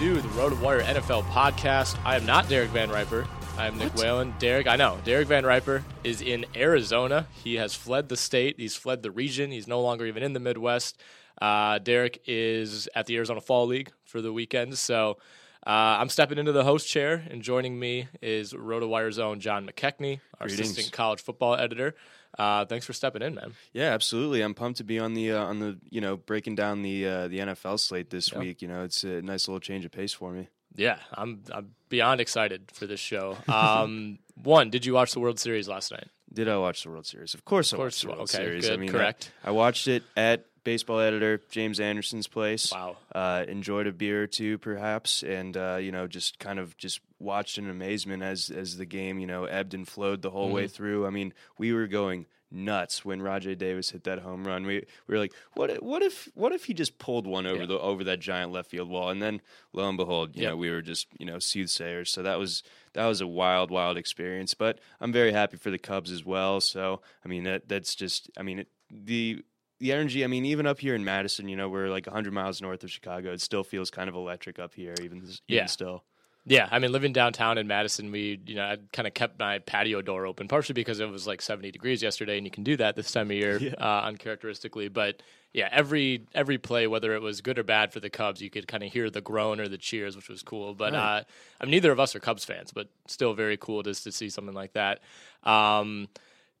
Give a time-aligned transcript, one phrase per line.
[0.00, 1.94] To the RotoWire NFL podcast.
[2.06, 3.26] I am not Derek Van Riper.
[3.58, 4.32] I am Nick Whalen.
[4.38, 4.96] Derek, I know.
[5.04, 7.26] Derek Van Riper is in Arizona.
[7.44, 8.58] He has fled the state.
[8.58, 9.50] He's fled the region.
[9.50, 10.98] He's no longer even in the Midwest.
[11.42, 14.78] Uh, Derek is at the Arizona Fall League for the weekend.
[14.78, 15.18] So
[15.66, 15.68] uh,
[16.00, 20.46] I'm stepping into the host chair, and joining me is RotoWire's own John McKechnie, our
[20.46, 20.70] Greetings.
[20.70, 21.94] assistant college football editor.
[22.38, 23.52] Uh, thanks for stepping in, man.
[23.72, 24.40] Yeah, absolutely.
[24.42, 27.28] I'm pumped to be on the uh, on the you know breaking down the uh,
[27.28, 28.40] the NFL slate this Yep.
[28.40, 28.62] week.
[28.62, 30.48] You know, it's a nice little change of pace for me.
[30.76, 33.36] Yeah, I'm I'm beyond excited for this show.
[33.48, 36.06] Um, one, did you watch the World Series last night?
[36.32, 37.34] Did I watch the World Series?
[37.34, 38.70] Of course, I Of course watched the World okay, Series.
[38.70, 39.32] I mean, correct.
[39.42, 42.70] I, I watched it at baseball editor James Anderson's place.
[42.72, 42.96] Wow.
[43.14, 47.00] Uh, enjoyed a beer or two, perhaps, and uh, you know, just kind of just
[47.18, 50.64] watched in amazement as as the game you know ebbed and flowed the whole way
[50.64, 50.72] Mm-hmm.
[50.76, 51.06] through.
[51.06, 54.64] I mean, we were going nuts when Rajay Davis hit that home run.
[54.66, 57.60] We we were like, what if- what if what if he just pulled one over
[57.60, 57.66] Yeah.
[57.66, 59.08] the over that giant left field wall?
[59.10, 59.40] And then
[59.72, 60.50] lo and behold, you Yep.
[60.50, 62.10] know, we were just you know soothsayers.
[62.12, 62.62] So that was
[62.94, 64.54] that was a wild wild experience.
[64.54, 66.60] But I'm very happy for the Cubs as well.
[66.60, 69.44] So I mean that that's just I mean it, the
[69.80, 70.22] the energy.
[70.24, 72.90] I mean even up here in Madison, you know, we're like 100 miles north of
[72.90, 73.32] Chicago.
[73.32, 75.66] It still feels kind of electric up here, even even Yeah.
[75.66, 76.04] still.
[76.46, 79.58] Yeah, I mean, living downtown in Madison, we, you know, I kind of kept my
[79.58, 82.78] patio door open, partially because it was like 70 degrees yesterday, and you can do
[82.78, 84.88] that this time of year, uh, uncharacteristically.
[84.88, 85.22] But
[85.52, 88.66] yeah, every every play, whether it was good or bad for the Cubs, you could
[88.66, 90.74] kind of hear the groan or the cheers, which was cool.
[90.74, 91.22] But uh,
[91.60, 94.30] I mean, neither of us are Cubs fans, but still very cool just to see
[94.30, 95.00] something like that.
[95.42, 96.08] Um,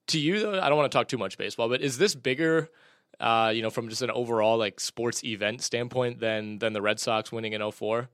[0.08, 2.68] to you, though, I don't want to talk too much baseball, but is this bigger?
[3.20, 6.98] Uh, you know, from just an overall like sports event standpoint than than the Red
[6.98, 8.08] Sox winning in 04?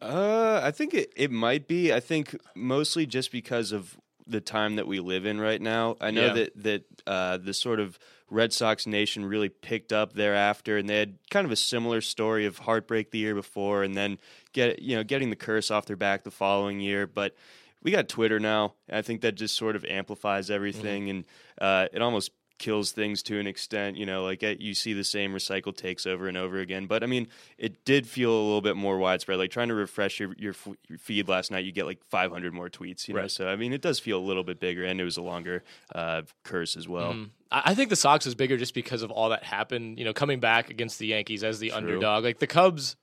[0.00, 1.92] Uh, I think it, it might be.
[1.92, 3.96] I think mostly just because of
[4.26, 5.96] the time that we live in right now.
[6.00, 6.32] I know Yeah.
[6.34, 7.98] that that uh, the sort of
[8.30, 12.44] Red Sox nation really picked up thereafter, and they had kind of a similar story
[12.46, 14.18] of heartbreak the year before, and then
[14.52, 17.06] get you know getting the curse off their back the following year.
[17.06, 17.34] But
[17.82, 18.74] we got Twitter now.
[18.88, 21.24] and I think that just sort of amplifies everything, and
[21.60, 23.96] uh, it almost kills things to an extent.
[23.96, 26.86] You know, like uh, you see the same recycled takes over and over again.
[26.86, 29.38] But I mean, it did feel a little bit more widespread.
[29.38, 32.52] Like trying to refresh your your, f- your feed last night, you get like 500
[32.52, 33.08] more tweets.
[33.08, 35.16] You know, so I mean, it does feel a little bit bigger, and it was
[35.16, 35.62] a longer
[35.94, 37.14] uh, curse as well.
[37.14, 37.30] Mm.
[37.50, 39.98] I I think the Sox is bigger just because of all that happened.
[39.98, 42.96] You know, coming back against the Yankees as the underdog, like the Cubs.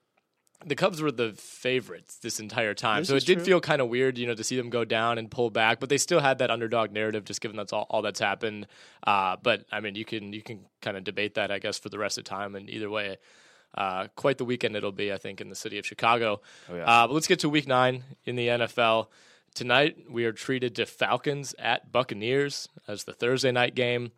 [0.66, 3.46] The Cubs were the favorites this entire time, This so it did true.
[3.46, 5.80] feel kind of weird, you know, to see them go down and pull back.
[5.80, 8.68] But they still had that underdog narrative, just given that's all, all that's happened.
[9.06, 11.90] Uh, but I mean, you can you can kind of debate that, I guess, for
[11.90, 12.56] the rest of time.
[12.56, 13.18] And either way,
[13.76, 16.42] uh, quite the weekend it'll be, I think, in the city of Chicago.
[16.72, 16.84] Oh, yeah.
[16.86, 19.08] uh, but let's get to Week Nine in the NFL.
[19.54, 24.12] Tonight we are treated to Falcons at Buccaneers as the Thursday night game.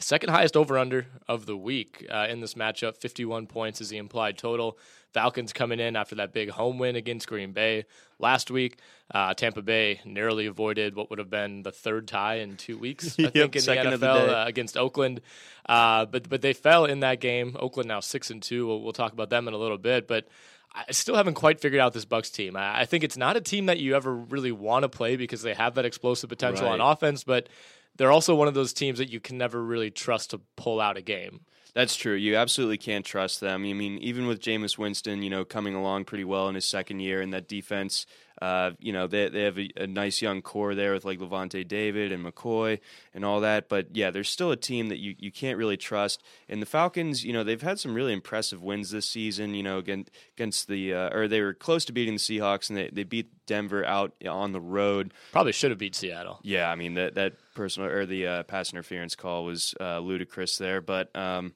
[0.00, 2.96] Second highest over under of the week uh, in this matchup.
[2.96, 4.78] 51 points is the implied total.
[5.12, 7.86] Falcons coming in after that big home win against Green Bay
[8.18, 8.78] last week.
[9.10, 13.16] Uh, Tampa Bay narrowly avoided what would have been the third tie in two weeks,
[13.18, 15.22] I Yep, think, in the NFL of the uh, against Oakland.
[15.66, 17.56] Uh, but but they fell in that game.
[17.58, 18.66] Oakland now six and two.
[18.66, 20.28] We'll, we'll talk about them in a little bit, but.
[20.78, 22.54] I still haven't quite figured out this Bucks team.
[22.54, 25.40] I I think it's not a team that you ever really want to play because
[25.40, 27.48] they have that explosive potential on offense, but
[27.96, 30.96] they're also one of those teams that you can never really trust to pull out
[30.96, 31.40] a game.
[31.74, 32.14] That's true.
[32.14, 33.64] You absolutely can't trust them.
[33.64, 37.00] I mean, even with Jameis Winston, you know, coming along pretty well in his second
[37.00, 38.06] year, and that defense,
[38.42, 41.66] uh, you know, they they have a, a nice young core there with like Lavonte
[41.66, 42.80] David and McCoy
[43.14, 43.68] and all that.
[43.68, 46.22] But yeah, there's still a team that you, you can't really trust.
[46.48, 49.54] And the Falcons, you know, they've had some really impressive wins this season.
[49.54, 52.78] You know, against against the uh, or they were close to beating the Seahawks, and
[52.78, 55.14] they they beat Denver out on the road.
[55.32, 56.38] Probably should have beat Seattle.
[56.42, 60.58] Yeah, I mean that that personal or the uh, pass interference call was uh, ludicrous
[60.58, 61.54] there, but um,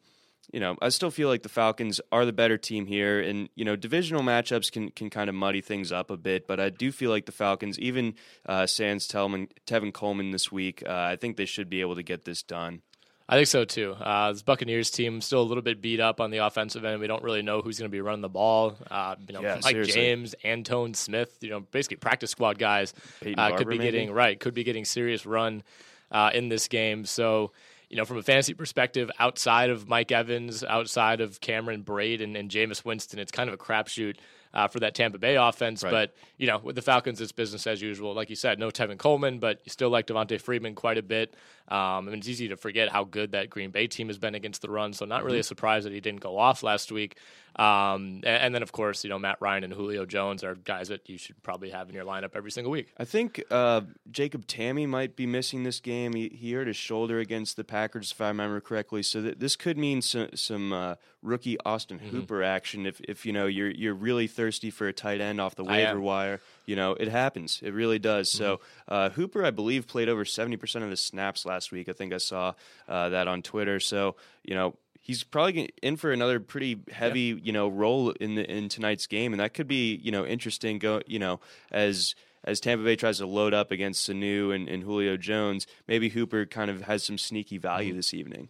[0.53, 3.65] you know I still feel like the Falcons are the better team here, and you
[3.65, 6.93] know divisional matchups can can kind of muddy things up a bit, but I do
[6.93, 8.15] feel like the Falcons, even
[8.47, 12.03] uh, Sans Tellman, Tevin Coleman this week, uh, I think they should be able to
[12.03, 12.83] get this done.
[13.29, 13.93] I think so too.
[13.93, 17.01] Uh, this Buccaneers team still a little bit beat up on the offensive end.
[17.01, 18.77] We don't really know who's going to be running the ball.
[18.91, 19.93] Uh, you know, Yeah, Mike seriously.
[19.93, 21.39] James, Antone Smith.
[21.41, 22.93] You know, basically practice squad guys
[23.39, 23.85] uh, could be maybe?
[23.85, 24.39] getting right.
[24.39, 25.63] Could be getting serious run
[26.11, 27.05] uh, in this game.
[27.05, 27.53] So.
[27.91, 32.37] You know, from a fantasy perspective, outside of Mike Evans, outside of Cameron Brate and,
[32.37, 34.17] and Jameis Winston, it's kind of a crapshoot
[34.55, 35.83] uh, for that Tampa Bay offense.
[35.83, 35.91] Right.
[35.91, 38.15] But you know, with the Falcons, it's business as usual.
[38.15, 41.35] Like you said, no Tevin Coleman, but you still like Devonta Freeman quite a bit.
[41.71, 44.35] Um, I mean, it's easy to forget how good that Green Bay team has been
[44.35, 44.93] against the run.
[44.93, 47.17] So not really a surprise that he didn't go off last week.
[47.57, 50.89] Um, and, and then of course, you know, Matt Ryan and Julio Jones are guys
[50.89, 52.93] that you should probably have in your lineup every single week.
[52.97, 56.15] I think uh, Jacob Tamme might be missing this game.
[56.15, 59.03] He, he hurt his shoulder against the Packers, if I remember correctly.
[59.03, 62.17] So th- this could mean some, some uh, rookie Austin Mm-hmm.
[62.17, 62.87] Hooper action.
[62.87, 66.01] If, if you know you're you're really thirsty for a tight end off the waiver
[66.01, 66.41] wire,
[66.71, 67.61] you know it happens.
[67.63, 68.31] It really does.
[68.31, 68.95] So Mm-hmm.
[68.95, 71.89] uh, Hooper, I believe, played over seventy percent of the snaps last week.
[71.89, 72.55] I think I saw
[72.89, 73.81] uh, that on Twitter.
[73.81, 78.45] So you know he's probably in for another pretty heavy, you know, role in the
[78.51, 80.79] in tonight's game, and that could be, you know, interesting.
[80.79, 81.41] Go, you know,
[81.73, 86.09] as as Tampa Bay tries to load up against Sanu and, and Julio Jones, maybe
[86.11, 88.49] Hooper kind of has some sneaky value this evening.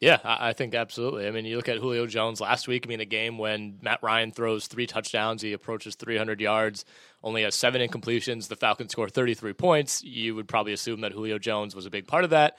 [0.00, 1.28] Yeah, I, I think absolutely.
[1.28, 2.86] I mean, you look at Julio Jones last week.
[2.86, 6.84] I mean, a game when Matt Ryan throws three touchdowns, he approaches 300 yards,
[7.22, 8.48] only has seven incompletions.
[8.48, 10.02] The Falcons score 33 points.
[10.02, 12.56] You would probably assume that Julio Jones was a big part of that.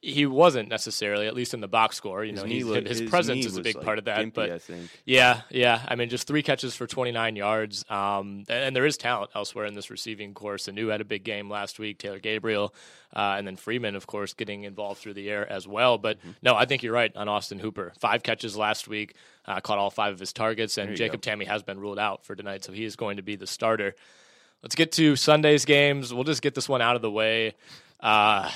[0.00, 2.22] He wasn't necessarily, at least in the box score.
[2.26, 4.18] You His know, looked- his, his presence is a big like, part of that.
[4.18, 4.62] gimpy, but
[5.06, 5.80] yeah, yeah.
[5.88, 7.86] I mean, just three catches for 29 yards.
[7.88, 10.68] Um, and, and there is talent elsewhere in this receiving course.
[10.68, 11.96] Anu had a big game last week.
[12.00, 12.74] Taylor Gabriel,
[13.14, 15.98] uh, and then Freeman, of course, getting involved through the air as well.
[15.98, 16.30] But Mm-hmm.
[16.42, 17.92] no, I think you're right on Austin Hooper.
[17.98, 19.14] Five catches last week,
[19.46, 21.30] uh, caught all five of his targets, and Jacob go.
[21.30, 23.94] Tamme has been ruled out for tonight, so he is going to be the starter.
[24.62, 26.12] Let's get to Sunday's games.
[26.14, 27.54] We'll just get this one out of the way.
[28.00, 28.50] Uh,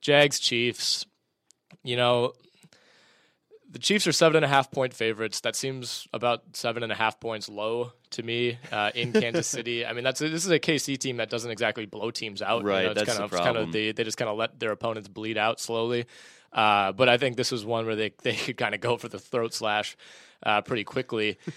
[0.00, 1.04] Jags Chiefs.
[1.84, 2.32] You know,
[3.72, 5.40] the Chiefs are seven and a half point favorites.
[5.40, 9.86] That seems about seven and a half points low to me uh, in Kansas City.
[9.86, 12.64] I mean, that's this is a KC team that doesn't exactly blow teams out.
[12.64, 14.28] Right, you know, it's that's kind the of, it's kind of they, they just kind
[14.28, 16.04] of let their opponents bleed out slowly.
[16.52, 19.08] Uh, but I think this was one where they they could kind of go for
[19.08, 19.96] the throat slash
[20.42, 21.38] uh, pretty quickly.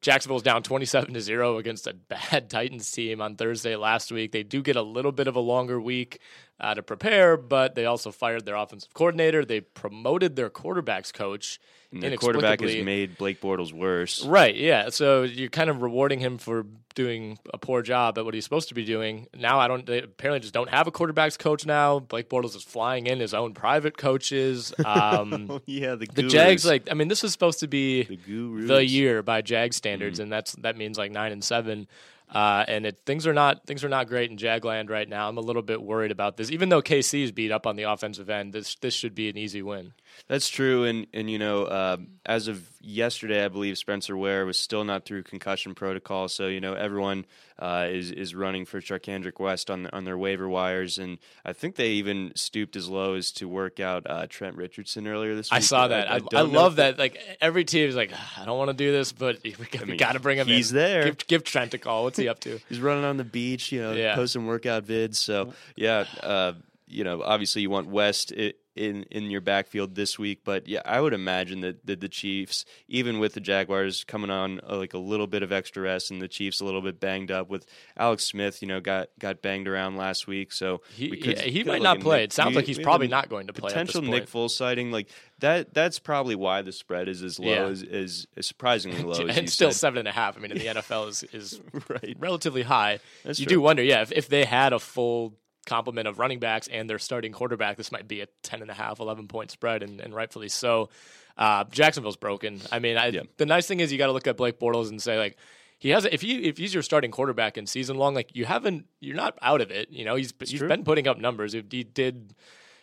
[0.00, 4.32] Jacksonville's down 27 to 0 against a bad Titans team on Thursday last week.
[4.32, 6.20] They do get a little bit of a longer week
[6.60, 9.44] uh, to prepare, but they also fired their offensive coordinator.
[9.44, 11.58] They promoted their quarterbacks coach.
[11.92, 14.24] And the quarterback has made Blake Bortles worse.
[14.24, 14.88] Right, yeah.
[14.90, 18.68] So you're kind of rewarding him for doing a poor job at what he's supposed
[18.70, 19.28] to be doing.
[19.32, 19.86] Now I don't.
[19.86, 22.00] They apparently just don't have a quarterbacks coach now.
[22.00, 24.74] Blake Bortles is flying in his own private coaches.
[24.84, 26.24] Um, Oh yeah, the the.
[26.24, 29.74] Jags, like, I mean, this is supposed to be the the year by Jag Mm-hmm.
[29.76, 31.86] standards, and that's that means like nine and seven.
[32.34, 35.28] Uh, and it, things are not things are not great in Jagland right now.
[35.28, 36.50] I'm a little bit worried about this.
[36.50, 39.36] Even though KC is beat up on the offensive end, this this should be an
[39.36, 39.92] easy win.
[40.26, 44.58] That's true, and and you know, uh, as of yesterday, I believe Spencer Ware was
[44.58, 46.28] still not through concussion protocol.
[46.28, 47.24] So you know, everyone
[47.58, 51.76] uh, is is running for Charcandrick West on on their waiver wires, and I think
[51.76, 55.56] they even stooped as low as to work out uh, Trent Richardson earlier this week.
[55.56, 56.10] I saw that.
[56.10, 56.98] I, I, don't love that.
[56.98, 59.98] Like every team is like, I don't want to do this, but we, got- mean,
[59.98, 60.54] to bring him in.
[60.54, 60.76] he's in.
[60.76, 61.04] there.
[61.04, 62.04] Give, give Trent a call.
[62.04, 62.60] What's he up to?
[62.68, 64.14] He's running on the beach, you know, Yeah.
[64.14, 65.16] posting workout vids.
[65.16, 66.52] So yeah, uh,
[66.86, 70.82] you know, obviously you want West i- in in your backfield this week, but yeah,
[70.84, 74.94] I would imagine that, that the Chiefs, even with the Jaguars coming on uh, like
[74.94, 77.66] a little bit of extra rest, and the Chiefs a little bit banged up with
[77.96, 81.62] Alex Smith, you know, got got banged around last week, so He, could- yeah, he
[81.64, 82.18] might not play.
[82.18, 83.68] Nick- It sounds we- like he's probably not going to play.
[83.70, 84.26] Potential Nick.
[84.28, 85.08] Foles sighting, like
[85.40, 85.72] that.
[85.74, 87.64] That's probably why the spread is as low Yeah.
[87.66, 89.26] as, as, as surprisingly low.
[89.26, 89.78] as and still said.
[89.78, 90.36] seven and a half.
[90.36, 92.16] I mean, in the NFL is is right.
[92.18, 92.98] relatively high.
[93.24, 93.56] That's you true.
[93.56, 96.98] do wonder, yeah, if, if they had a full complement of running backs and their
[96.98, 100.14] starting quarterback, this might be a 10 and a half, 11 point spread, and, and
[100.14, 100.88] rightfully so.
[101.36, 102.60] Uh, Jacksonville's broken.
[102.70, 103.22] I mean, I, Yeah.
[103.38, 105.36] the nice thing is you got to look at Blake Bortles and say like.
[105.80, 108.86] He has if you if he's your starting quarterback in season long, like you haven't,
[109.00, 109.90] you're not out of it.
[109.90, 110.68] You know, he's he's true.
[110.68, 111.52] been putting up numbers.
[111.52, 112.32] He did,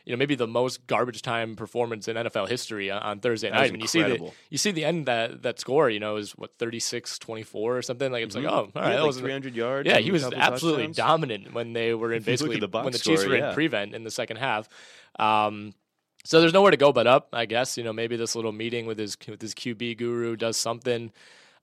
[0.05, 3.71] you know, maybe the most garbage time performance in NFL history on, Thursday That night.
[3.71, 6.57] was you see the you see the end that that score, you know, is what
[6.57, 8.11] 36-24 or something.
[8.11, 8.89] Like it's like, oh, all right, Mm-hmm.
[8.89, 9.87] That like wasn't 300 yards.
[9.87, 10.97] yeah, he was absolutely touchdowns.
[10.97, 13.37] dominant when they were in If you look basically the when the Chiefs score, were
[13.37, 13.49] yeah.
[13.49, 14.67] in prevent in the second half.
[15.19, 15.73] Um,
[16.23, 17.77] so there's nowhere to go but up, I guess.
[17.77, 21.11] You know, maybe this little meeting with his with his QB guru does something.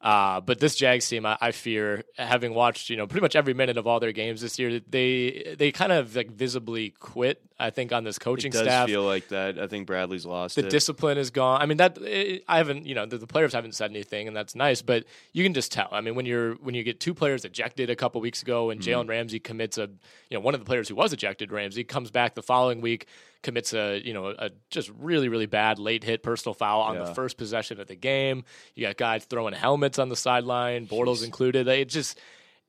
[0.01, 3.53] Uh, but this Jags team, I, I fear, having watched you know pretty much every
[3.53, 7.43] minute of all their games this year, they they kind of like visibly quit.
[7.61, 9.59] I think on this coaching staff, feel like that.
[9.59, 10.71] I think Bradley's lost the it.
[10.71, 11.61] discipline is gone.
[11.61, 14.37] I mean that it, I haven't, you know, the, the players haven't said anything, and
[14.37, 14.83] that's nice.
[14.83, 15.89] But you can just tell.
[15.91, 18.81] I mean, when you're when you get two players ejected a couple weeks ago, and
[18.81, 18.91] Mm-hmm.
[18.91, 19.91] Jalen Ramsey commits a,
[20.31, 23.07] you know, one of the players who was ejected, Ramsey comes back the following week,
[23.43, 27.15] commits a, you know, a just really really bad late hit personal foul on the
[27.15, 28.45] first possession of the game.
[28.75, 31.67] You got guys throwing helmets on the sideline, Bortles included.
[31.67, 32.19] They just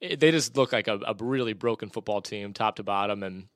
[0.01, 3.47] it, they just look like a, a really broken football team, top to bottom, and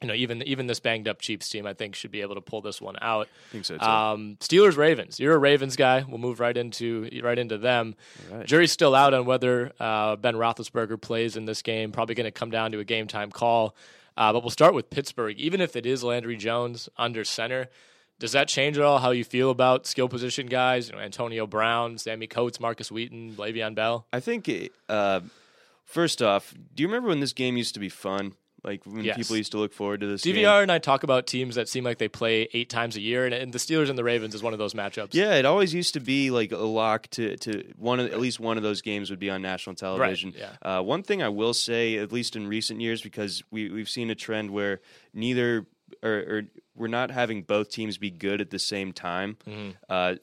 [0.00, 2.40] you know even even this banged up Chiefs team, I think should be able to
[2.40, 3.28] pull this one out.
[3.48, 3.84] I think so too.
[3.84, 5.20] Um, Steelers Ravens.
[5.20, 6.04] You're a Ravens guy.
[6.08, 7.96] We'll move right into right into them.
[8.44, 11.92] Jury's still out on whether uh, Ben Roethlisberger plays in this game.
[11.92, 13.74] Probably going to come down to a game time call.
[14.16, 15.38] Uh, but we'll start with Pittsburgh.
[15.38, 17.68] Even if it is Landry Jones under center,
[18.18, 20.88] does that change at all how you feel about skill position guys?
[20.88, 24.06] You know, Antonio Brown, Sammy Coates, Markus Wheaton, Le'Veon Bell.
[24.12, 24.50] I think,
[24.88, 25.20] uh,
[25.84, 28.34] first off, do you remember when this game used to be fun?
[28.62, 29.16] Like when Yes.
[29.16, 30.36] people used to look forward to this game?
[30.36, 33.24] DVR and I talk about teams that seem like they play eight times a year,
[33.24, 35.08] and, and the Steelers and the Ravens is one of those matchups.
[35.12, 38.38] Yeah, it always used to be like a lock to, to one of at least
[38.40, 40.34] one of those games would be on national television.
[40.36, 40.50] yeah.
[40.62, 44.10] Uh, one thing I will say, at least in recent years, because we we've seen
[44.10, 44.80] a trend where
[45.14, 45.66] neither
[46.02, 46.42] or, or
[46.76, 49.36] we're not having both teams be good at the same time.
[49.46, 49.70] Mm-hmm.
[49.88, 50.14] Uh,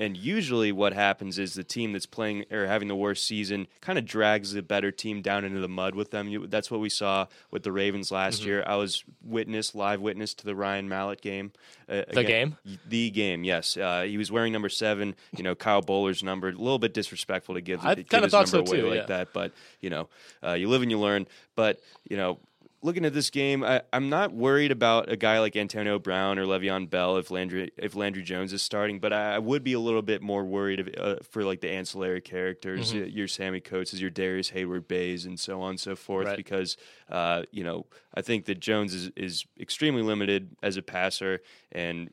[0.00, 3.98] and usually, what happens is the team that's playing or having the worst season kind
[3.98, 6.26] of drags the better team down into the mud with them.
[6.26, 8.48] You, that's what we saw with the Ravens last Mm-hmm.
[8.48, 8.64] year.
[8.66, 11.52] I was witness, live witness to the Ryan Mallett game.
[11.88, 12.56] Uh, The game?
[12.88, 13.76] the game, yes.
[13.76, 15.14] Uh, he was wearing number seven.
[15.36, 16.48] You know, Kyle Boller's number.
[16.48, 18.96] A little bit disrespectful to give, I give his thought number so away too, like
[19.00, 19.06] yeah.
[19.06, 19.32] that.
[19.34, 20.08] But you know,
[20.42, 21.26] uh, you live and you learn.
[21.56, 22.38] But you know,
[22.82, 26.44] looking at this game, I, I'm not worried about a guy like Antonio Brown or
[26.46, 29.00] Le'Veon Bell if Landry if Landry Jones is starting.
[29.00, 31.70] But I, I would be a little bit more worried if, uh, for like the
[31.70, 33.08] ancillary characters, Mm-hmm.
[33.10, 36.26] your Sammy Coates, your Darrius Heyward Bays, and so on and so forth.
[36.26, 36.36] Right.
[36.36, 36.76] Because
[37.10, 41.40] uh, you know, I think that Jones is is extremely limited as a passer
[41.72, 42.10] and.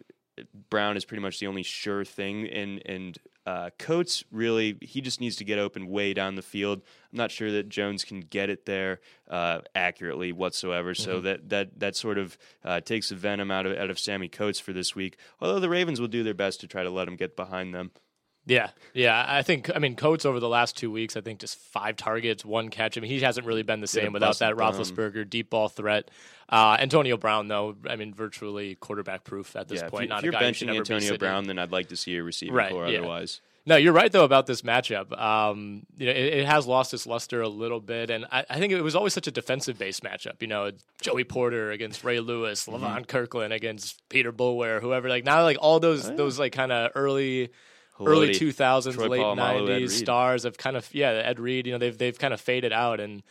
[0.69, 3.17] Brown is pretty much the only sure thing, and and
[3.47, 6.81] uh, Coates really he just needs to get open way down the field.
[7.13, 8.99] I'm not sure that Jones can get it there
[9.29, 10.93] uh, accurately whatsoever.
[10.93, 14.27] So that that that sort of uh, takes the venom out of out of Sammy
[14.27, 15.17] Coates for this week.
[15.39, 17.91] Although the Ravens will do their best to try to let him get behind them.
[18.47, 19.25] Yeah, yeah.
[19.27, 21.17] I think I mean Coates over the last two weeks.
[21.17, 22.97] I think just five targets, one catch.
[22.97, 24.55] I mean he hasn't really been the same without that.
[24.55, 26.09] Roethlisberger deep ball threat.
[26.49, 30.03] Uh, Antonio Brown though, I mean virtually quarterback proof at this yeah, point.
[30.03, 31.17] if, you, not if you're a guy who should benching be Antonio.
[31.17, 32.99] Brown, then I'd like to see a receiving Right, core yeah.
[32.99, 33.41] otherwise.
[33.67, 35.11] No, you're right though about this matchup.
[35.19, 38.59] Um, you know, it, it, has lost its luster a little bit, and I, I
[38.59, 40.41] think it was always such a defensive-based matchup.
[40.41, 42.81] You know, Joey Porter against Ray Lewis, mm-hmm.
[42.81, 45.09] Levon Kirkland against Peter Boulware, whoever.
[45.09, 46.15] Like now, like all those oh, yeah.
[46.15, 47.49] those like kind of early.
[48.05, 52.17] Early 2000s, late 90s stars have kind of yeah, Ed Reed, you know, they've they've
[52.17, 53.23] kind of faded out and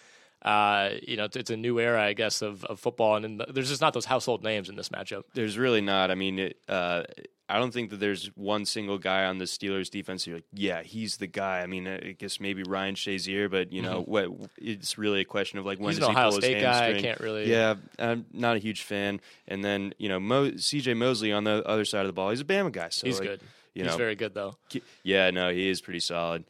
[0.42, 3.80] uh, you know, it's a new era, I guess, of, of football, and there's just
[3.80, 5.24] not those household names in this matchup.
[5.34, 6.12] There's really not.
[6.12, 7.02] I mean, it, uh,
[7.48, 10.26] I don't think that there's one single guy on the Steelers defense.
[10.26, 11.62] You're like, yeah, he's the guy.
[11.62, 14.10] I mean, I guess maybe Ryan Shazier, but you know, mm-hmm.
[14.10, 14.50] what?
[14.56, 16.94] It's really a question of like when he's does he Ohio pull State his guy.
[16.94, 17.50] I can't really.
[17.50, 19.20] Yeah, I'm not a huge fan.
[19.48, 20.94] And then you know, Mo, C.J.
[20.94, 22.30] Mosley on the other side of the ball.
[22.30, 23.40] He's a Bama guy, so he's like, good.
[23.76, 24.56] You he's know, very good though.
[25.02, 26.44] Yeah, no, he is pretty solid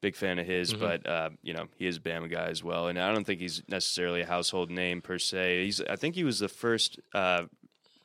[0.00, 0.78] big fan of his, Mhm.
[0.80, 3.40] but uh, you know he is a Bama guy as well, and I don't think
[3.40, 5.64] he's necessarily a household name per se.
[5.64, 7.46] He's I think he was the first uh,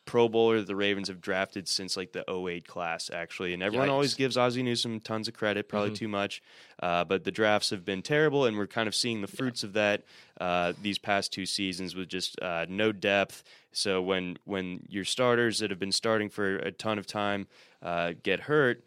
[0.05, 3.91] Pro Bowler the Ravens have drafted since like the 08 class actually, and everyone Yikes.
[3.91, 5.95] always gives Ozzie Newsome tons of credit, probably Mhm.
[5.97, 6.41] too much,
[6.81, 9.73] uh, but the drafts have been terrible, and we're kind of seeing the fruits of
[9.73, 10.03] that
[10.47, 13.43] uh, these past two seasons with just uh, no depth.
[13.71, 17.47] So when when your starters that have been starting for a ton of time
[17.81, 18.83] uh, get hurt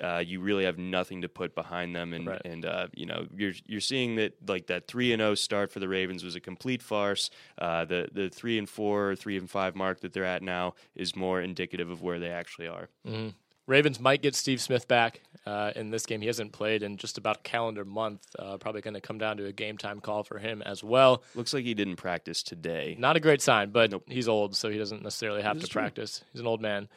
[0.00, 2.40] uh, you really have nothing to put behind them, and Right.
[2.46, 5.78] and uh, you know you're you're seeing that like that three and zero start for
[5.78, 7.28] the Ravens was a complete farce.
[7.58, 11.14] Uh, the the three and four, three and five mark that they're at now is
[11.14, 12.88] more indicative of where they actually are.
[13.06, 13.34] Mhm.
[13.70, 16.20] Ravens might get Steve Smith back uh, in this game.
[16.20, 18.20] He hasn't played in just about a calendar month.
[18.38, 21.22] Uh, probably going to come down to a game time call for him as well.
[21.34, 22.96] Looks like he didn't practice today.
[22.98, 24.04] Not a great sign, but Nope.
[24.08, 25.82] he's old, so he doesn't necessarily have This to is true.
[25.82, 26.24] practice.
[26.32, 26.88] He's an old man.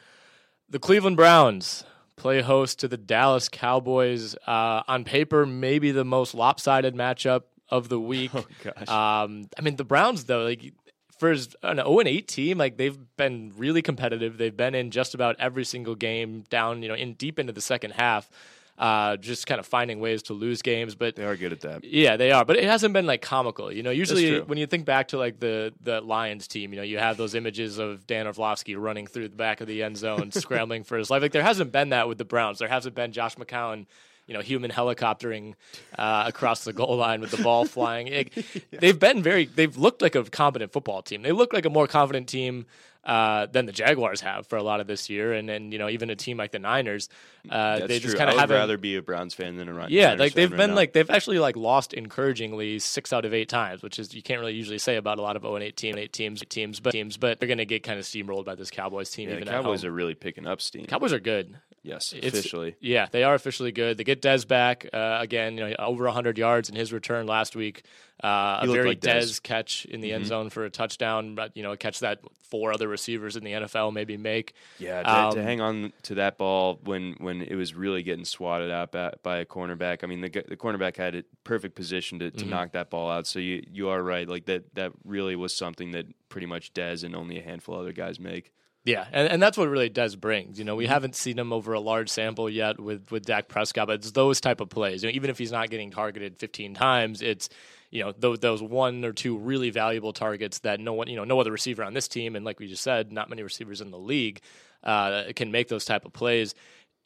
[0.68, 1.84] The Cleveland Browns
[2.16, 4.34] play host to the Dallas Cowboys.
[4.46, 8.30] Uh, on paper, maybe the most lopsided matchup of the week.
[8.34, 8.88] Oh gosh.
[8.88, 10.72] Um, I mean, the Browns though, like
[11.18, 14.38] for an 0 and 8 team, like they've been really competitive.
[14.38, 17.60] They've been in just about every single game down, you know, in deep into the
[17.60, 18.30] second half.
[18.76, 21.84] Uh, just kind of finding ways to lose games, but they are good at that.
[21.84, 23.70] yeah, they are, but it hasn't been like comical.
[23.70, 26.82] You know, usually when you think back to like the the Lions team, you know,
[26.82, 30.30] you have those images of Dan Orlovsky running through the back of the end zone,
[30.32, 31.22] scrambling for his life.
[31.22, 32.58] Like there hasn't been that with the Browns.
[32.58, 33.86] There hasn't been Josh McCown,
[34.26, 35.54] you know, human helicoptering
[35.98, 38.08] uh, across the goal line with the ball flying.
[38.08, 38.32] It-
[38.70, 39.44] They've been very.
[39.46, 41.22] They've looked like a competent football team.
[41.22, 42.66] They look like a more confident team.
[43.06, 45.90] Uh, than the Jaguars have for a lot of this year, and and you know
[45.90, 47.10] even a team like the Niners,
[47.50, 48.56] uh, they just kind of would haven't.
[48.56, 49.90] rather be a Browns fan than a Ryan.
[49.92, 50.76] Yeah, Niners like they've right been now.
[50.76, 54.40] like they've actually like lost encouragingly six out of eight times, which is you can't
[54.40, 56.92] really usually say about a lot of 0 and 8 team, eight teams, teams, but
[56.92, 59.28] teams, but they're gonna get kind of steamrolled by this Cowboys team.
[59.28, 60.86] Yeah, even the Cowboys are really picking up steam.
[60.86, 61.58] Cowboys are good.
[61.84, 62.74] Yes, It's- officially.
[62.80, 63.96] Yeah, they are officially good.
[63.98, 65.56] They get Dez back uh, again.
[65.56, 67.84] You know, over 100 yards in his return last week.
[68.22, 69.22] Uh, a very like Dez.
[69.24, 70.28] Dez catch in the end Mhm.
[70.28, 73.52] zone for a touchdown, but you know, a catch that four other receivers in the
[73.52, 74.54] NFL maybe make.
[74.78, 78.24] Yeah, to, to Um, hang on to that ball when when it was really getting
[78.24, 80.04] swatted out by, by a cornerback.
[80.04, 82.48] I mean, the the cornerback had a perfect position to, to Mhm.
[82.48, 83.26] knock that ball out.
[83.26, 84.28] So you you are right.
[84.28, 87.80] Like that that really was something that pretty much Dez and only a handful of
[87.80, 88.52] other guys make.
[88.84, 90.58] Yeah, and, and that's what really does brings.
[90.58, 90.78] You know, Mm-hmm.
[90.78, 94.10] we haven't seen him over a large sample yet with with Dak Prescott, but it's
[94.12, 95.02] those type of plays.
[95.02, 97.48] You know, even if he's not getting targeted 15 times, it's
[97.90, 101.24] you know those, those one or two really valuable targets that no one you know
[101.24, 103.90] no other receiver on this team, and like we just said, not many receivers in
[103.90, 104.40] the league
[104.82, 106.54] uh, can make those type of plays.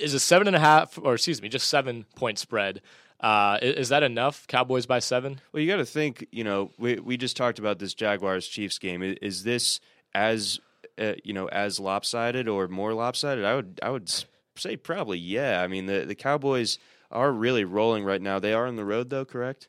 [0.01, 2.83] Is a seven and a half, or excuse me, just seven point spread.
[3.21, 4.47] Uh, is, that enough?
[4.47, 5.41] Cowboys by seven?
[5.51, 6.27] Well, you got to think.
[6.31, 9.03] You know, we we just talked about this Jaguars Chiefs game.
[9.03, 9.81] Is, is this
[10.14, 10.61] as
[10.99, 13.45] uh, you know as lopsided or more lopsided?
[13.45, 14.11] I would I would
[14.57, 15.63] say probably yeah.
[15.63, 16.79] I mean the the Cowboys
[17.11, 18.39] are really rolling right now.
[18.39, 19.69] They are on the road though, correct?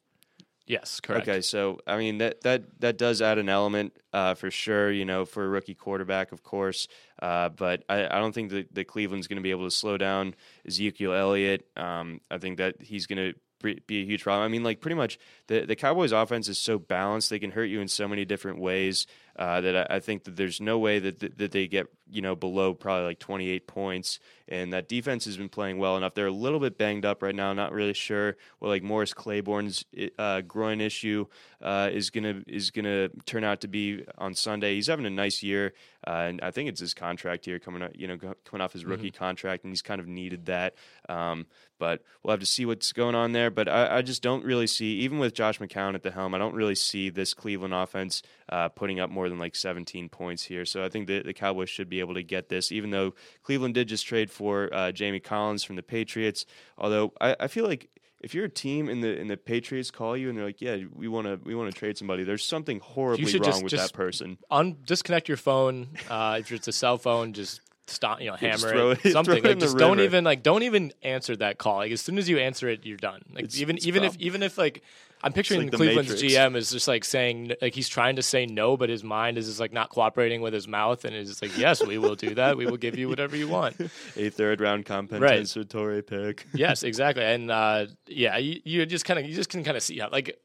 [0.70, 1.28] Yes, correct.
[1.28, 4.92] Okay, so I mean that that that does add an element uh, for sure.
[4.92, 6.88] You know, for a rookie quarterback, of course.
[7.20, 9.98] Uh, but I, I don't think that, that Cleveland's going to be able to slow
[9.98, 10.36] down
[10.68, 11.65] Ezekiel Elliott.
[11.76, 14.45] Um, I think that he's going to be a huge problem.
[14.45, 17.65] I mean, like pretty much the the Cowboys' offense is so balanced; they can hurt
[17.65, 19.08] you in so many different ways.
[19.36, 22.22] Uh, that I, I think that there's no way that, that that they get you
[22.22, 24.19] know below probably like 28 points.
[24.48, 26.15] And that defense has been playing well enough.
[26.15, 27.54] They're a little bit banged up right now.
[27.54, 29.86] Not really sure what like Morris Claiborne's
[30.17, 31.28] uh, groin issue
[31.62, 34.74] uh, is gonna is gonna turn out to be on Sunday.
[34.76, 35.74] He's having a nice year,
[36.08, 37.91] uh, and I think it's his contract here coming up.
[37.93, 40.74] You know, coming off his rookie contract, and he's kind of needed that.
[41.08, 41.45] Um,
[41.80, 43.50] but we'll have to see what's going on there.
[43.50, 46.38] But I, I just don't really see, even with Josh McCown at the helm, I
[46.38, 50.65] don't really see this Cleveland offense uh, putting up more than like 17 points here.
[50.65, 53.74] So I think the, the Cowboys should be able to get this, even though Cleveland
[53.76, 56.46] did just trade for uh, Jamie Collins from the Patriots.
[56.78, 57.90] Although I, I feel like
[58.22, 60.78] if you're a team and the and the Patriots call you and they're like, yeah,
[60.94, 63.92] we want to we want to trade somebody, there's something horribly wrong just- with just
[63.92, 64.38] that person.
[64.52, 65.88] Un- disconnect your phone.
[66.10, 69.38] Uh, if it's a cell phone, just stop, you know, hammer throw it, it- something.
[69.38, 70.04] it like just don't river.
[70.04, 71.78] even like don't even answer that call.
[71.78, 73.22] Like as soon as you answer it, you're done.
[73.34, 74.84] Like It's- even it's even if even if like
[75.21, 76.34] I'm picturing like the Cleveland's Matrix.
[76.34, 79.47] GM is just like saying like he's trying to say no, but his mind is
[79.47, 82.55] just like not cooperating with his mouth, and is like yes, we will do that.
[82.58, 83.75] We will give you whatever you want.
[84.15, 86.47] A third round compensatory pick.
[86.53, 87.23] yes, exactly.
[87.23, 90.10] And uh, yeah, you, you just kind of you just can kind of see how
[90.10, 90.38] like.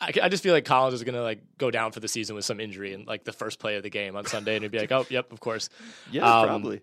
[0.00, 2.44] I, I just feel like Collins is gonna like go down for the season with
[2.44, 4.80] some injury in like the first play of the game on Sunday, and he'd be
[4.80, 5.68] like, "Oh, yep, of course."
[6.10, 6.80] Yeah, Um, probably.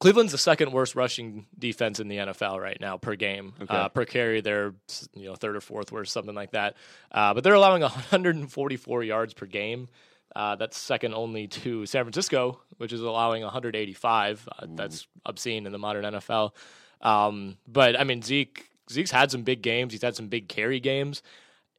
[0.00, 3.54] Cleveland's the second worst rushing defense in the NFL right now per game.
[3.60, 3.74] Okay.
[3.74, 4.74] Uh, per carry, they're
[5.14, 6.76] you know third or fourth worst, something like that.
[7.10, 9.88] Uh, but they're allowing 144 yards per game.
[10.36, 14.48] Uh, that's second only to San Francisco, which is allowing 185.
[14.50, 16.52] Uh, that's obscene in the modern NFL.
[17.00, 19.92] Um, but I mean, Zeke Zeke's had some big games.
[19.92, 21.22] He's had some big carry games.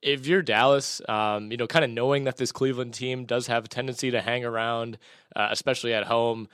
[0.02, 3.66] If you're Dallas, um, you know, kind of knowing that this Cleveland team does have
[3.66, 4.98] a tendency to hang around,
[5.36, 6.48] uh, especially at home,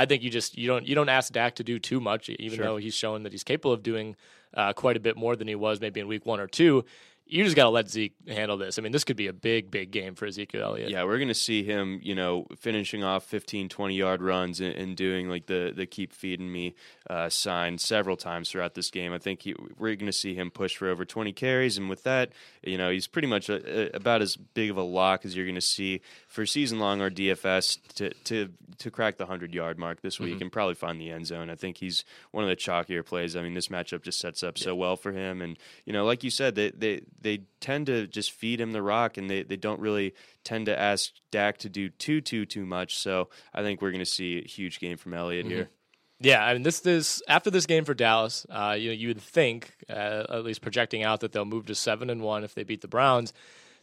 [0.00, 2.56] I think you just you don't you don't ask Dak to do too much, even
[2.56, 2.64] Sure.
[2.64, 4.16] though he's shown that he's capable of doing
[4.54, 6.84] uh, quite a bit more than he was maybe in week one or two.
[7.30, 8.76] You just got to let Zeke handle this.
[8.76, 10.90] I mean, this could be a big, big game for Ezekiel Elliott.
[10.90, 14.74] Yeah, we're going to see him, you know, finishing off 15, 20 yard runs and,
[14.74, 16.74] and doing like the, the keep feeding me
[17.08, 19.12] uh, sign several times throughout this game.
[19.12, 21.78] I think he, we're going to see him push for over 20 carries.
[21.78, 22.30] And with that,
[22.64, 25.46] you know, he's pretty much a, a, about as big of a lock as you're
[25.46, 29.78] going to see for season long or DFS to, to, to crack the 100 yard
[29.78, 31.48] mark this week and probably find the end zone.
[31.48, 33.36] I think he's one of the chalkier plays.
[33.36, 35.40] I mean, this matchup just sets up so well for him.
[35.42, 38.82] And, you know, like you said, they, they, they tend to just feed him the
[38.82, 42.66] rock and they, they don't really tend to ask Dak to do too, too, too
[42.66, 42.96] much.
[42.96, 45.70] So I think we're going to see a huge game from Elliott here.
[46.22, 48.44] Yeah, I mean, this is after this game for Dallas.
[48.50, 51.74] Uh, you know, you would think, uh, at least projecting out, that they'll move to
[51.74, 53.32] seven and one if they beat the Browns.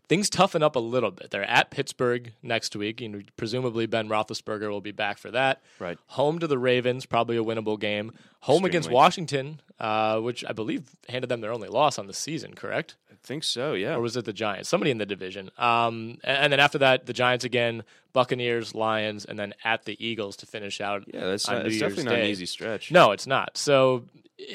[0.09, 1.31] Things toughen up a little bit.
[1.31, 3.01] They're at Pittsburgh next week.
[3.01, 5.61] You know, presumably Ben Roethlisberger will be back for that.
[5.79, 5.97] Right.
[6.07, 8.13] Home to the Ravens, probably a winnable game.
[8.41, 12.53] Home against Washington, uh, which I believe handed them their only loss on the season.
[12.53, 12.95] Correct?
[13.11, 13.95] I think so, yeah.
[13.95, 14.69] or was it the Giants?
[14.69, 15.49] Somebody in the division.
[15.57, 17.83] Um, and, and then after that, the Giants again,
[18.17, 21.03] Buccaneers, Lions, and then at the Eagles to finish out.
[21.13, 22.91] yeah, that's, not, it's definitely not an easy stretch.
[22.91, 23.55] No, it's not.
[23.57, 24.05] So,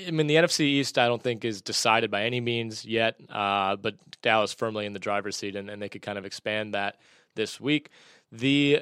[0.05, 3.21] I mean, the NFC East, I don't think is decided by any means yet.
[3.31, 6.75] Uh, but Dallas firmly in the driver's seat, and, and they could kind of expand
[6.75, 6.97] that
[7.37, 7.91] this week.
[8.33, 8.81] The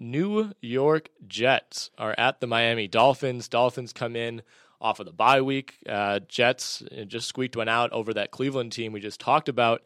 [0.00, 3.48] New York Jets are at the Miami Dolphins.
[3.48, 4.40] Dolphins come in
[4.80, 5.74] off of the bye week.
[5.86, 9.82] Uh, Jets just squeaked one out over that Cleveland team we just talked about.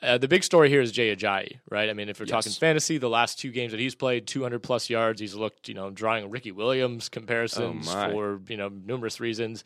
[0.00, 1.90] Uh, the big story here is Jay Ajayi, right?
[1.90, 4.88] I mean, if we're talking fantasy, the last two games that he's played, 200 plus
[4.88, 5.20] yards.
[5.20, 9.64] He's looked, you know, drawing Ricky Williams comparisons Oh, for, you know, numerous reasons.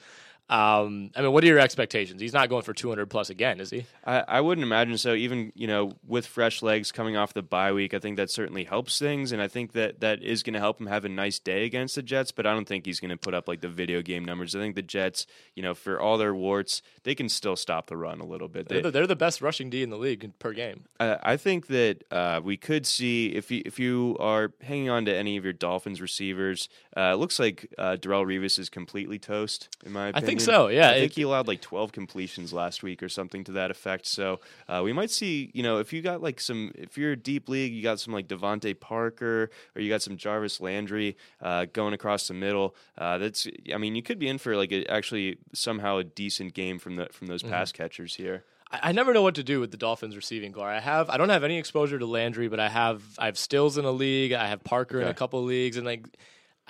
[0.52, 2.20] Um, I mean, what are your expectations?
[2.20, 3.86] He's not going for 200 plus again, is he?
[4.04, 5.14] I, I wouldn't imagine so.
[5.14, 8.64] Even you know, with fresh legs coming off the bye week, I think that certainly
[8.64, 11.38] helps things, and I think that that is going to help him have a nice
[11.38, 12.32] day against the Jets.
[12.32, 14.54] But I don't think he's going to put up like the video game numbers.
[14.54, 17.96] I think the Jets, you know, for all their warts, they can still stop the
[17.96, 18.68] run a little bit.
[18.68, 20.84] They, They're the, they're the best rushing D in the league per game.
[21.00, 25.06] Uh, I think that uh, we could see if you if you are hanging on
[25.06, 29.18] to any of your Dolphins receivers, uh, it looks like uh, Darrelle Revis is completely
[29.18, 29.74] toast.
[29.86, 30.90] In my I opinion, think so, yeah.
[30.90, 34.07] I think It- he allowed like twelve completions last week or something to that effect.
[34.07, 37.16] So uh, we might see, you know, if you got like some, if you're a
[37.16, 41.66] deep league, you got some like DeVante Parker or you got some Jarvis Landry uh,
[41.72, 42.74] going across the middle.
[42.98, 46.55] Uh, that's, I mean, you could be in for like a, actually somehow a decent
[46.55, 47.52] game from the from those Mm-hmm.
[47.52, 48.44] pass catchers here.
[48.70, 50.66] I, never know what to do with the Dolphins receiving core.
[50.66, 53.76] I have I don't have any exposure to Landry, but I have I have Stills
[53.76, 54.33] in a league.
[54.33, 55.18] I have Parker in a Okay.
[55.18, 56.07] couple leagues, and like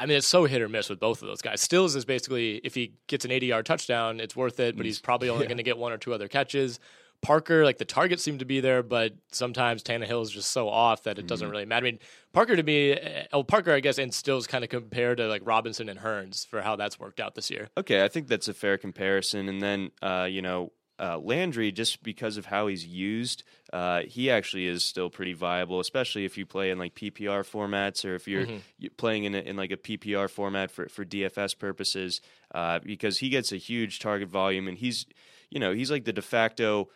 [0.02, 1.60] I mean, it's so hit or miss with both of those guys.
[1.60, 4.98] Stills is basically if he gets an 80 yard touchdown, it's worth it, but he's
[4.98, 6.80] probably only going to get one or two other catches.
[7.20, 11.04] Parker, like the targets seem to be there, but sometimes Tannehill is just so off
[11.04, 11.86] that it doesn't really matter.
[11.86, 11.98] I mean,
[12.32, 15.42] Parker to me, eh, oh, Parker, I guess, and Stills kind of compared to like
[15.44, 17.68] Robinson and Hurns for how that's worked out this year.
[17.78, 19.48] Okay, I think that's a fair comparison.
[19.48, 24.30] And then, uh, you know, uh, Landry, just because of how he's used, uh, he
[24.30, 28.28] actually is still pretty viable, especially if you play in like PPR formats or if
[28.28, 28.46] you're
[28.78, 32.20] you playing in, a, in like a PPR format for, for DFS purposes,
[32.54, 35.04] uh, because he gets a huge target volume and he's,
[35.50, 36.88] you know, he's like the de facto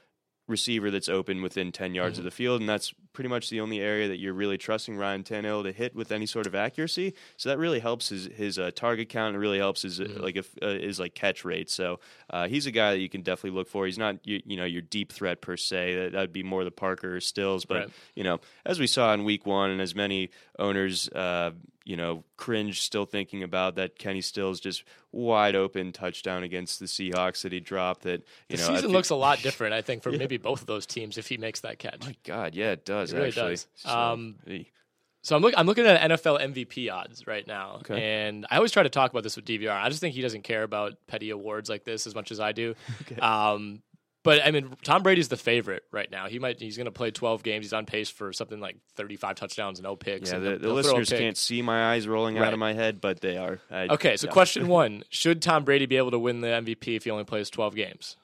[0.46, 3.80] receiver that's open within 10 yards of the field, and that's pretty much the only
[3.80, 7.14] area that you're really trusting Ryan Tannehill to hit with any sort of accuracy.
[7.36, 9.34] So that really helps his his uh, target count.
[9.34, 11.68] It really helps his uh, like if, uh, his like catch rate.
[11.70, 11.98] So
[12.30, 13.86] uh, he's a guy that you can definitely look for.
[13.86, 16.10] He's not you, you know your deep threat per se.
[16.10, 17.90] That would be more the Parker or Stills, but Right.
[18.14, 21.08] you know as we saw in Week One, and as many owners.
[21.86, 26.86] You know, cringe still thinking about that Kenny Stills just wide open touchdown against the
[26.86, 28.02] Seahawks that he dropped.
[28.02, 30.60] That you The know, season feel- looks a lot different, I think, for maybe both
[30.60, 32.00] of those teams if he makes that catch.
[32.04, 33.50] my God, yeah, it does It really actually.
[33.52, 33.66] does.
[33.76, 34.64] So, Um, eh.
[35.22, 38.00] So I'm, look, I'm looking at NFL MVP odds right now, Okay.
[38.00, 39.72] and I always try to talk about this with DVR.
[39.76, 42.52] I just think he doesn't care about petty awards like this as much as I
[42.52, 42.74] do.
[43.20, 43.82] Um,
[44.26, 46.26] but I mean, Tom Brady's the favorite right now.
[46.26, 47.64] He might he's going to play 12 games.
[47.64, 50.30] He's on pace for something like 35 touchdowns and no picks.
[50.30, 53.20] Yeah, the, the a listeners can't see my eyes rolling out of my head, but
[53.20, 53.58] they are.
[53.70, 54.32] I- Okay, so yeah.
[54.32, 57.48] question one: Should Tom Brady be able to win the MVP if he only plays
[57.48, 58.16] 12 games?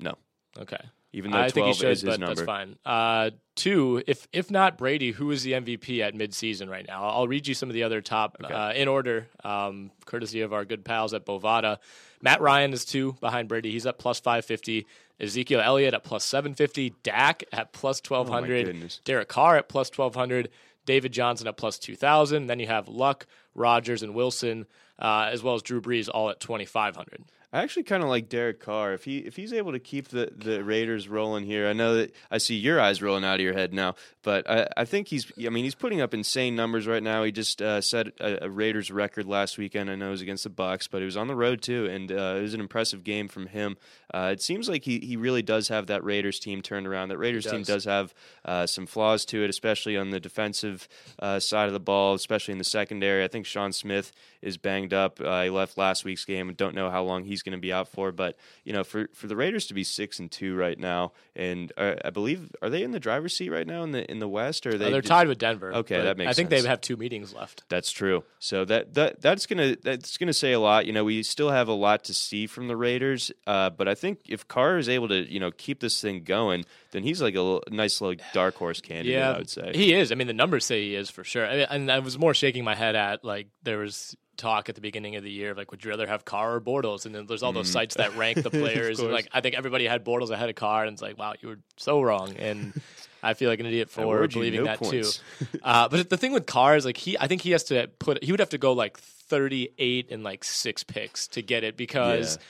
[0.00, 0.14] No,
[0.58, 0.80] Okay.
[1.12, 2.34] even though I think he should, is his but number.
[2.34, 2.76] that's fine.
[2.84, 7.04] Uh, two, if if not Brady, who is the MVP at midseason right now?
[7.04, 10.64] I'll read you some of the other top uh, in order, um, courtesy of our
[10.64, 11.78] good pals at Bovada.
[12.22, 13.70] Matt Ryan is two behind Brady.
[13.72, 14.86] He's at plus five fifty.
[15.20, 16.94] Ezekiel Elliott at plus seven fifty.
[17.02, 18.66] Dak at plus twelve hundred.
[18.66, 19.00] goodness.
[19.04, 20.48] Derek Carr at plus twelve hundred.
[20.86, 22.46] David Johnson at plus two thousand.
[22.46, 24.66] Then you have Luck, Rodgers, and Wilson,
[24.98, 27.24] uh, as well as Drew Brees, all at twenty five hundred.
[27.52, 28.92] I actually kind of like Derek Carr.
[28.92, 32.14] If he if he's able to keep the, the Raiders rolling here, I know that
[32.30, 35.30] I see your eyes rolling out of your head now, but I, I think he's.
[35.44, 37.24] I mean, he's putting up insane numbers right now.
[37.24, 39.90] He just uh, set a, a Raiders record last weekend.
[39.90, 42.12] I know it was against the Bucks, but it was on the road too, and
[42.12, 43.76] uh, it was an impressive game from him.
[44.12, 47.08] Uh, it seems like he, he really does have that Raiders team turned around.
[47.08, 47.66] That Raiders team does.
[47.66, 51.80] does have uh, some flaws to it, especially on the defensive uh, side of the
[51.80, 53.24] ball, especially in the secondary.
[53.24, 55.20] I think Sean Smith is banged up.
[55.20, 57.88] Uh, he left last week's game don't know how long he's going to be out
[57.88, 58.12] for.
[58.12, 61.72] But you know, for for the Raiders to be six and two right now, and
[61.76, 64.28] uh, I believe are they in the driver's seat right now in the in the
[64.28, 64.86] West or are they?
[64.86, 65.72] Uh, they're just- tied with Denver.
[65.74, 66.62] Okay, that makes I think sense.
[66.62, 67.64] they have two meetings left.
[67.68, 68.24] That's true.
[68.38, 70.86] So that that that's gonna that's gonna say a lot.
[70.86, 73.94] You know, we still have a lot to see from the Raiders, uh, but I
[73.94, 77.34] think if Carr is able to you know keep this thing going, then he's like
[77.34, 79.12] a little, nice little dark horse candidate.
[79.12, 79.72] Yeah, I would say.
[79.74, 80.12] he is.
[80.12, 81.46] I mean, the numbers say he is for sure.
[81.46, 84.74] I mean, and I was more shaking my head at like there was talk at
[84.74, 87.06] the beginning of the year like, would you rather have Carr or Bortles?
[87.06, 87.72] And then there's all those Mm.
[87.72, 90.84] sites that rank the players, and like I think everybody had Bortles ahead of Carr,
[90.84, 92.34] and it's like, wow, you were so wrong.
[92.36, 92.80] And
[93.22, 95.20] I feel like an idiot for believing no that points.
[95.38, 95.58] too.
[95.62, 98.24] Uh, but the thing with Carr is like he, I think he has to put,
[98.24, 102.36] he would have to go like 38 and like six picks to get it because.
[102.36, 102.42] Yeah.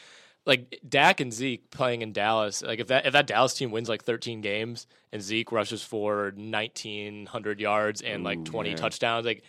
[0.47, 3.91] Like Dak and Zeke playing in Dallas, like if that if that Dallas team wins
[3.91, 8.77] like 13 games and Zeke rushes for 1900 yards and like 20 yeah.
[8.77, 9.45] touchdowns, like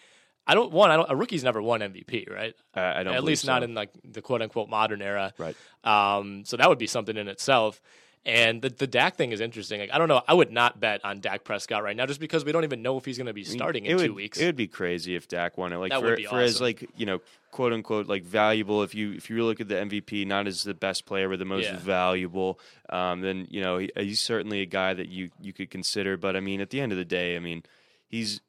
[0.51, 2.53] I don't one, I don't a rookie's never won MVP, right?
[2.75, 5.33] I, I don't At least not in like the quote unquote modern era.
[5.37, 5.55] Right.
[5.85, 7.81] Um, so that would be something in itself.
[8.25, 9.79] And the the Dak thing is interesting.
[9.79, 12.43] Like I don't know, I would not bet on Dak Prescott right now just because
[12.43, 14.37] we don't even know if he's going to be starting in it two weeks.
[14.37, 15.77] It would be crazy if Dak won it.
[15.77, 18.83] Like That for, would be for as like you know, quote unquote, like valuable.
[18.83, 21.45] If you if you look at the MVP, not as the best player, but the
[21.45, 21.77] most Yeah.
[21.77, 22.59] valuable,
[22.89, 26.17] um, then you know he, he's certainly a guy that you you could consider.
[26.17, 27.63] But I mean, at the end of the day, I mean,
[28.09, 28.41] he's.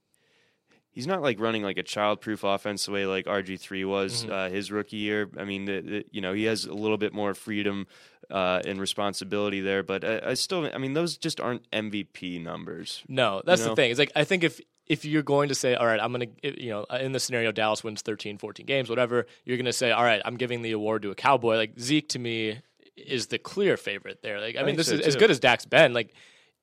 [0.92, 4.32] He's not like running like a child-proof offense the way like RG three was Mm-hmm.
[4.32, 5.28] uh, his rookie year.
[5.38, 7.86] I mean, the, the, you know, he has a little bit more freedom
[8.30, 13.02] uh, and responsibility there, but I, I still, I mean, those just aren't MVP numbers.
[13.08, 13.70] No, that's know?
[13.70, 13.90] the thing.
[13.90, 16.62] It's like I think if if you're going to say, all right, I'm going to,
[16.62, 19.92] you know, in the scenario Dallas wins 13, 14 games, whatever, you're going to say,
[19.92, 21.56] all right, I'm giving the award to a Cowboy.
[21.56, 22.58] Like Zeke to me
[22.96, 24.40] is the clear favorite there.
[24.40, 25.92] Like I, mean, this so, is as good as Dak's been.
[25.94, 26.12] Like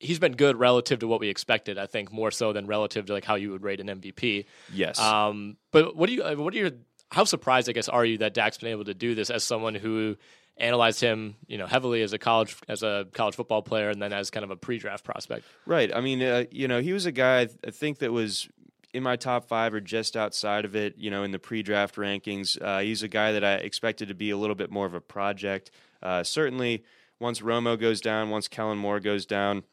[0.00, 1.78] he's been good relative to what we expected.
[1.78, 4.46] I think more so than relative to like how you would rate an MVP.
[4.72, 4.98] Yes.
[4.98, 6.24] Um, but what do you?
[6.36, 6.70] What are your?
[7.12, 9.74] How surprised, I guess, are you that Dak's been able to do this as someone
[9.74, 10.16] who
[10.56, 14.12] analyzed him, you know, heavily as a college as a college football player and then
[14.12, 15.44] as kind of a pre-draft prospect?
[15.66, 15.94] Right.
[15.94, 18.48] I mean, uh, you know, he was a guy I, think that was
[18.92, 20.96] in my top five or just outside of it.
[20.98, 24.30] You know, in the pre-draft rankings, uh, he's a guy that I expected to be
[24.30, 25.70] a little bit more of a project.
[26.02, 26.84] Uh, certainly,
[27.18, 29.64] once Romo goes down, once Kellen Moore goes down.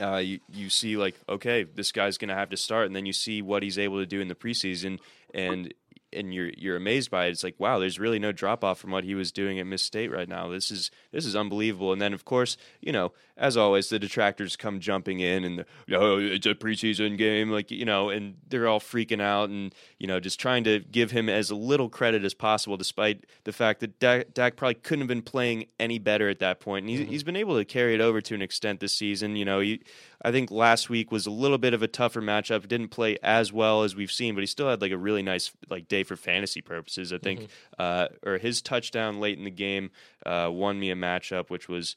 [0.00, 3.06] Uh, you you see like okay, this guy's going to have to start, and then
[3.06, 4.98] you see what he's able to do in the preseason,
[5.32, 5.72] and
[6.12, 7.30] and you're you're amazed by it.
[7.30, 9.82] It's like wow, there's really no drop off from what he was doing at Miss
[9.82, 10.48] State right now.
[10.48, 11.92] This is this is unbelievable.
[11.92, 15.96] And then of course, you know, as always, the detractors come jumping in, and the,
[15.96, 20.06] oh, it's a preseason game, like you know, and they're all freaking out, and you
[20.06, 23.98] know, just trying to give him as little credit as possible, despite the fact that
[23.98, 26.84] Dak, Dak probably couldn't have been playing any better at that point.
[26.84, 29.36] And he's, he's been able to carry it over to an extent this season.
[29.36, 29.82] You know, he,
[30.22, 32.66] I think last week was a little bit of a tougher matchup.
[32.66, 35.52] Didn't play as well as we've seen, but he still had like a really nice
[35.68, 37.12] like day for fantasy purposes.
[37.12, 39.90] I think, uh, or his touchdown late in the game
[40.24, 41.96] uh, won me a matchup, which was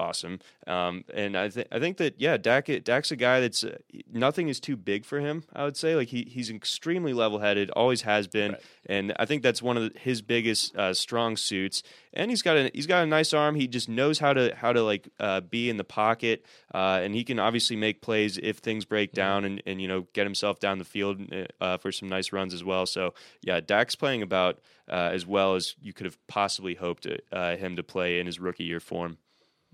[0.00, 0.40] awesome.
[0.66, 3.76] Um, and I think I think that yeah, Dak Dak's a guy that's uh,
[4.10, 5.44] nothing is too big for him.
[5.52, 9.42] I would say like he he's extremely level headed, always has been, and I think
[9.42, 11.82] that's one of his biggest uh, strong suits.
[12.12, 13.54] And he's got a he's got a nice arm.
[13.54, 17.14] He just knows how to how to like uh, be in the pocket, uh, and
[17.14, 20.58] he can obviously make plays if things break down, and, and you know get himself
[20.58, 21.20] down the field
[21.60, 22.86] uh, for some nice runs as well.
[22.86, 24.60] So yeah, Dak's playing about
[24.90, 28.40] uh, as well as you could have possibly hoped uh, him to play in his
[28.40, 29.18] rookie year form.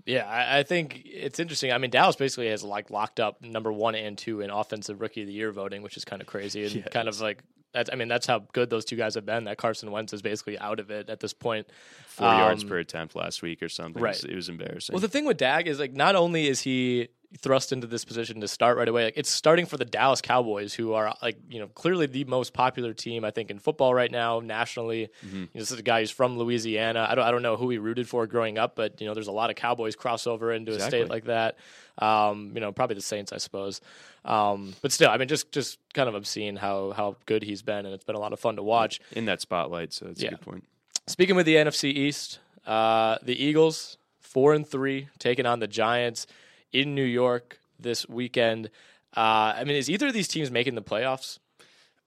[0.07, 1.71] Yeah, I, I think it's interesting.
[1.71, 5.21] I mean, Dallas basically has like locked up number one and two in offensive rookie
[5.21, 7.43] of the year voting, which is kind of crazy and Yeah, kind of like
[7.73, 7.89] that's.
[7.91, 9.43] I mean, that's how good those two guys have been.
[9.43, 11.67] That Carson Wentz is basically out of it at this point.
[12.07, 14.01] Four yards Um, per attempt last week or something.
[14.01, 14.23] right.
[14.23, 14.93] It was, embarrassing.
[14.93, 17.09] Well, the thing with Dak is like not only is he
[17.39, 20.73] thrust into this position to start right away, like it's starting for the Dallas Cowboys,
[20.73, 24.11] who are like you know clearly the most popular team I think in football right
[24.11, 25.09] now nationally.
[25.25, 25.35] Mm-hmm.
[25.35, 27.05] You know, this is a guy who's from Louisiana.
[27.09, 29.27] I don't I don't know who he rooted for growing up, but you know there's
[29.27, 31.57] a lot of Cowboys crossover into a state like that.
[31.99, 33.81] Um, you know, probably the Saints, I suppose.
[34.23, 37.85] Um, but still, I mean, just just kind of obscene how how good he's been,
[37.85, 38.99] and it's been a lot of fun to watch.
[39.13, 40.29] in that spotlight, so that's Yeah.
[40.29, 40.63] a good point.
[41.07, 46.27] Speaking with the NFC East, uh, the Eagles four and three taking on the Giants
[46.71, 48.69] in New York this weekend.
[49.15, 51.39] Uh, I mean, is either of these teams making the playoffs?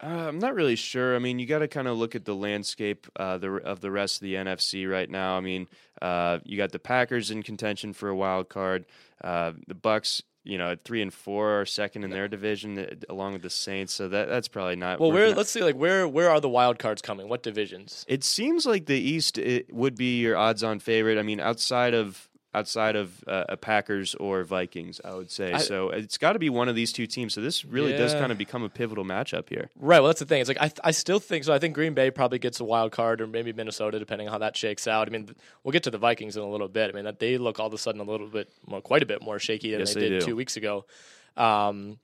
[0.02, 1.14] Uh, I'm not really sure.
[1.14, 3.90] I mean, you got to kind of look at the landscape uh, the, of the
[3.90, 5.36] rest of the NFC right now.
[5.36, 5.68] I mean,
[6.00, 8.86] uh, you got the Packers in contention for a wild card.
[9.22, 12.86] Uh, the Bucs, you know, at three and four are second in their division, uh,
[13.10, 13.92] along with the Saints.
[13.92, 15.00] So that that's probably not.
[15.00, 15.36] Well, where out.
[15.36, 17.28] let's see, like where where are the wild cards coming?
[17.28, 18.06] What divisions?
[18.08, 21.18] It seems like the East it would be your odds-on favorite.
[21.18, 25.52] I mean, outside of outside of uh, Packers or Vikings, I would say.
[25.52, 27.34] I- so it's got to be one of these two teams.
[27.34, 29.70] So this really does kind of become a pivotal matchup here.
[29.76, 30.00] Right.
[30.00, 30.40] Well, that's the thing.
[30.40, 31.52] It's like I, I still think so.
[31.52, 34.38] I think Green Bay probably gets a wild card, or maybe Minnesota, depending on how
[34.38, 35.06] that shakes out.
[35.06, 36.90] I mean, th- we'll get to the Vikings in a little bit.
[36.90, 39.06] I mean, that they look all of a sudden a little bit, more, quite a
[39.06, 40.26] bit more shaky than Yes, they, they did do.
[40.26, 40.86] two weeks ago.
[41.36, 41.98] Um,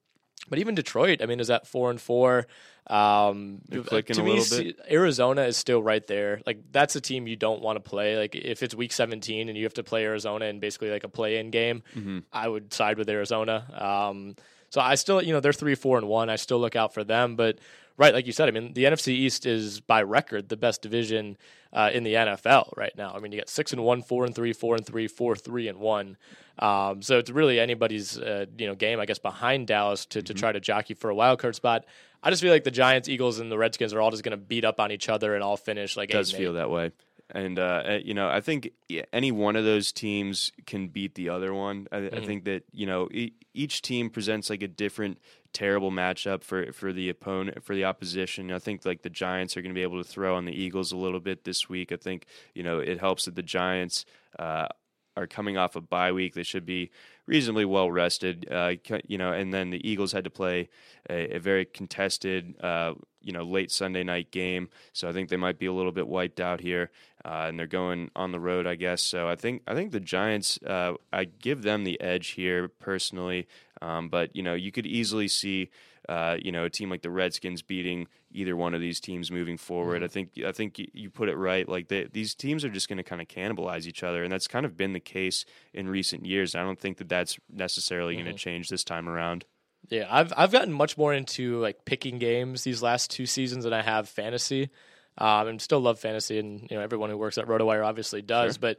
[0.49, 2.47] but even Detroit, I mean, is at four and four.
[2.89, 4.79] Um, uh, clicking to a me, little bit.
[4.89, 6.41] Arizona is still right there.
[6.47, 8.17] Like that's a team you don't want to play.
[8.17, 11.09] Like if it's week 17 and you have to play Arizona in basically like a
[11.09, 12.19] play-in game, Mm-hmm.
[12.33, 13.67] I would side with Arizona.
[13.77, 14.37] Um,
[14.71, 16.31] so I still, you know, they're three, four, and one.
[16.31, 17.35] I still look out for them.
[17.35, 17.59] But
[17.97, 21.37] right, like you said, I mean, the NFC East is by record the best division
[21.77, 23.13] uh, in the NFL right now.
[23.15, 25.69] I mean, you got six and one, four and three, four and three, four, three
[25.69, 26.17] and one.
[26.59, 30.33] Um, so it's really anybody's, uh, you know, game, I guess, behind Dallas to, to
[30.33, 30.41] Mm-hmm.
[30.41, 31.85] try to jockey for a wild card spot.
[32.23, 34.43] I just feel like the Giants, Eagles, and the Redskins are all just going to
[34.43, 36.55] beat up on each other and all finish like It does feel eight.
[36.55, 36.91] that way.
[37.31, 38.71] And uh, uh, you know, I think
[39.13, 41.89] any one of those teams can beat the other one.
[41.93, 42.17] I, Mm-hmm.
[42.17, 45.19] I think that you know e- each team presents like a different
[45.57, 48.53] terrible matchup for for the opponent for the opposition.
[48.53, 50.93] I think like the Giants are going to be able to throw on the Eagles
[50.93, 51.93] a little bit this week.
[51.93, 54.05] I think you know it helps that the Giants.
[54.39, 54.69] Uh,
[55.17, 56.35] are coming off a bye week.
[56.35, 56.91] They should be
[57.27, 58.47] reasonably well rested.
[58.51, 58.73] Uh,
[59.07, 60.69] you know, and then the Eagles had to play
[61.09, 62.93] a, a very contested, uh,
[63.23, 64.69] you know, late Sunday night game.
[64.93, 66.91] So I think they might be a little bit wiped out here,
[67.25, 69.01] uh, and they're going on the road, I guess.
[69.03, 73.49] So I think I think the Giants, uh, I give them the edge here personally.
[73.83, 75.71] Um, but you know, you could easily see.
[76.09, 79.57] Uh, you know, a team like the Redskins beating either one of these teams moving
[79.57, 80.05] forward.
[80.05, 81.69] I think I think you put it right.
[81.69, 84.47] Like they, these teams are just going to kind of cannibalize each other, and that's
[84.47, 86.55] kind of been the case in recent years.
[86.55, 89.47] I don't think that that's necessarily going to change this time around.
[89.89, 93.73] Yeah, I've I've gotten much more into like picking games these last two seasons than
[93.73, 94.71] I have fantasy.
[95.19, 98.59] Um, and still love fantasy, and you know everyone who works at RotoWire obviously does.
[98.59, 98.79] But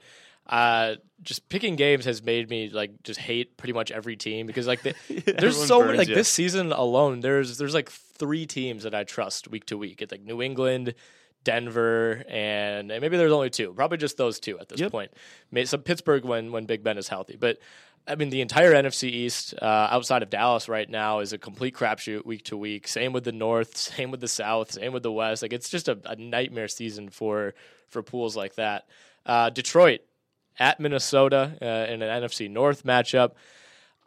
[0.49, 4.67] uh, just picking games has made me like just hate pretty much every team because
[4.67, 4.93] like the,
[5.39, 6.15] there's so many like you.
[6.15, 7.19] this season alone.
[7.21, 10.01] There's there's like three teams that I trust week to week.
[10.01, 10.93] It's like New England.
[11.43, 14.91] Denver and, and maybe there's only two, probably just those two at this Yep.
[14.91, 15.11] point.
[15.49, 17.57] May- Some Pittsburgh when when Big Ben is healthy, but
[18.05, 21.73] I mean, the entire NFC East uh, outside of Dallas right now is a complete
[21.73, 22.87] crapshoot week to week.
[22.87, 25.41] Same with the North, same with the South, same with the West.
[25.41, 27.53] Like it's just a, a nightmare season for
[27.87, 28.87] for pools like that.
[29.25, 30.01] Uh, Detroit
[30.59, 33.31] at Minnesota uh, in an NFC North matchup.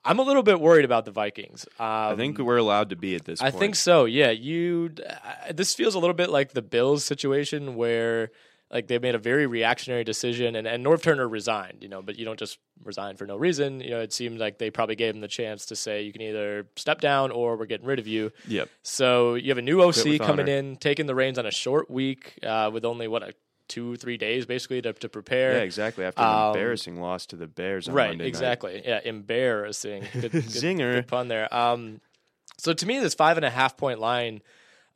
[0.04, 1.66] I'm a little bit worried about the Vikings.
[1.78, 3.40] Um, I think we're allowed to be at this.
[3.40, 3.48] Point.
[3.48, 3.60] I point.
[3.60, 4.06] think so.
[4.06, 4.94] Yeah, you.
[5.06, 8.30] Uh, this feels a little bit like the Bills situation where
[8.70, 11.82] like they made a very reactionary decision, and and Norv Turner resigned.
[11.82, 13.80] You know, but you don't just resign for no reason.
[13.80, 16.22] You know, it seemed like they probably gave him the chance to say you can
[16.22, 18.32] either step down or we're getting rid of you.
[18.48, 18.70] Yep.
[18.82, 20.52] So you have a new OC coming honor.
[20.52, 23.34] in, taking the reins on a short week uh, with only what a
[23.70, 25.52] two three days basically to to prepare.
[25.52, 26.04] Yeah, exactly.
[26.04, 28.28] After an Um, embarrassing loss to the Bears on right Monday night.
[28.28, 30.92] exactly yeah embarrassing good, good, Zinger.
[30.96, 32.00] good pun there um
[32.58, 34.42] so to me this five and a half point line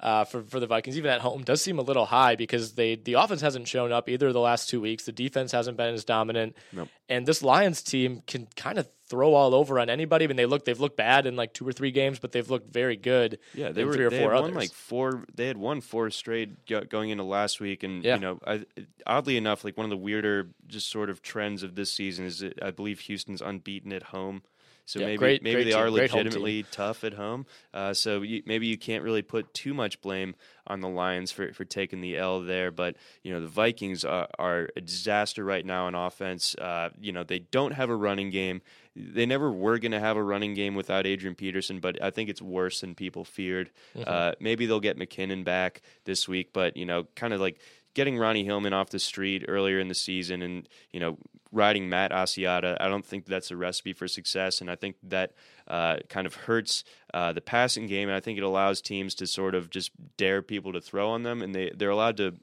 [0.00, 2.96] uh, for for the Vikings, even at home, does seem a little high because they
[2.96, 5.04] the offense hasn't shown up either the last two weeks.
[5.04, 6.88] The defense hasn't been as dominant, Nope.
[7.09, 10.24] and this Lions team can kind of throw all over on anybody.
[10.24, 12.48] I mean, they look they've looked bad in like two or three games, but they've
[12.50, 13.38] looked very good.
[13.54, 14.50] Yeah, they in were three or they four had others.
[14.52, 15.24] won like four.
[15.35, 18.14] They had won four straight going into last week, and Yeah.
[18.16, 18.64] you know, I,
[19.07, 22.40] oddly enough, like one of the weirder just sort of trends of this season is
[22.40, 24.42] that I believe Houston's unbeaten at home.
[24.87, 26.24] So Yeah, maybe great- maybe great they team, are great home team.
[26.26, 27.47] legitimately tough at home.
[27.72, 30.35] Uh, so you, maybe you can't really put too much blame
[30.66, 32.70] on the Lions for, for taking the L there.
[32.70, 36.55] But you know the Vikings are, are a disaster right now on offense.
[36.57, 38.61] Uh, you know they don't have a running game.
[38.97, 42.30] They never were going to have a running game without Adrian Peterson, but I think
[42.30, 43.70] it's worse than people feared.
[44.07, 47.59] Uh, maybe they'll get McKinnon back this week, but you know, kind of like
[47.95, 51.16] getting Ronnie Hillman off the street earlier in the season and you know
[51.55, 55.32] riding Matt Asiata, I don't think that's a recipe for success, and I think that
[55.68, 56.84] uh, kind of hurts
[57.14, 60.42] uh, the passing game, and I think it allows teams to sort of just dare
[60.42, 62.34] people to throw on them, and they they're allowed to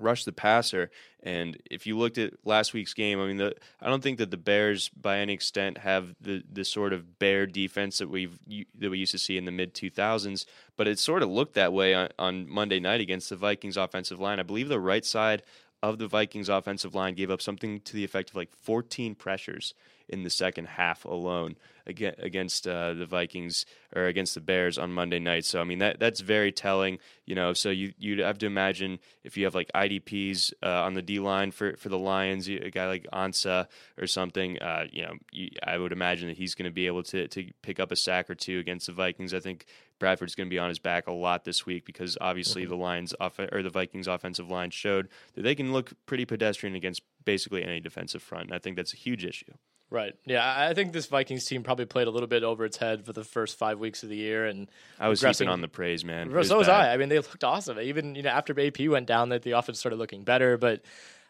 [0.00, 0.90] rush the passer.
[1.22, 4.30] And if you looked at last week's game, I mean, the, I don't think that
[4.30, 8.38] the Bears, by any extent, have the, the sort of bear defense that we've
[8.78, 10.46] that we used to see in the mid two thousands.
[10.76, 14.18] But it sort of looked that way on, on Monday night against the Vikings offensive
[14.18, 14.40] line.
[14.40, 15.42] I believe the right side
[15.82, 19.74] of the Vikings offensive line gave up something to the effect of like 14 pressures
[20.08, 21.56] in the second half alone
[21.86, 23.64] aga- against uh, the Vikings
[23.94, 25.44] or against the Bears on Monday night.
[25.44, 27.52] So I mean that that's very telling, you know.
[27.52, 31.18] So you you'd have to imagine if you have like IDPs uh, on the D
[31.18, 33.66] line for for the Lions, a guy like Ansah
[33.98, 37.02] or something, uh, you know, you, I would imagine that he's going to be able
[37.04, 39.34] to to pick up a sack or two against the Vikings.
[39.34, 39.66] I think
[40.02, 42.70] Bradford's going to be on his back a lot this week because obviously mm-hmm.
[42.70, 46.74] the Lions off or the Vikings offensive line showed that they can look pretty pedestrian
[46.74, 48.46] against basically any defensive front.
[48.46, 49.52] And I think that's a huge issue.
[49.90, 50.14] Right.
[50.24, 53.12] Yeah, I think this Vikings team probably played a little bit over its head for
[53.12, 56.34] the first five weeks of the year, and I was heaping on the praise, man.
[56.34, 56.88] It So was bad.
[56.88, 56.94] I.
[56.94, 57.78] I mean, they looked awesome.
[57.78, 60.56] Even you know after AP went down, that the offense started looking better.
[60.56, 60.82] But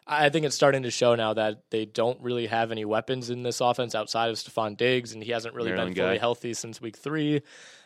[0.07, 3.43] I think it's starting to show now that they don't really have any weapons in
[3.43, 6.21] this offense outside of Stefon Diggs, and he hasn't really Maryland been fully guy.
[6.21, 7.41] healthy since week three.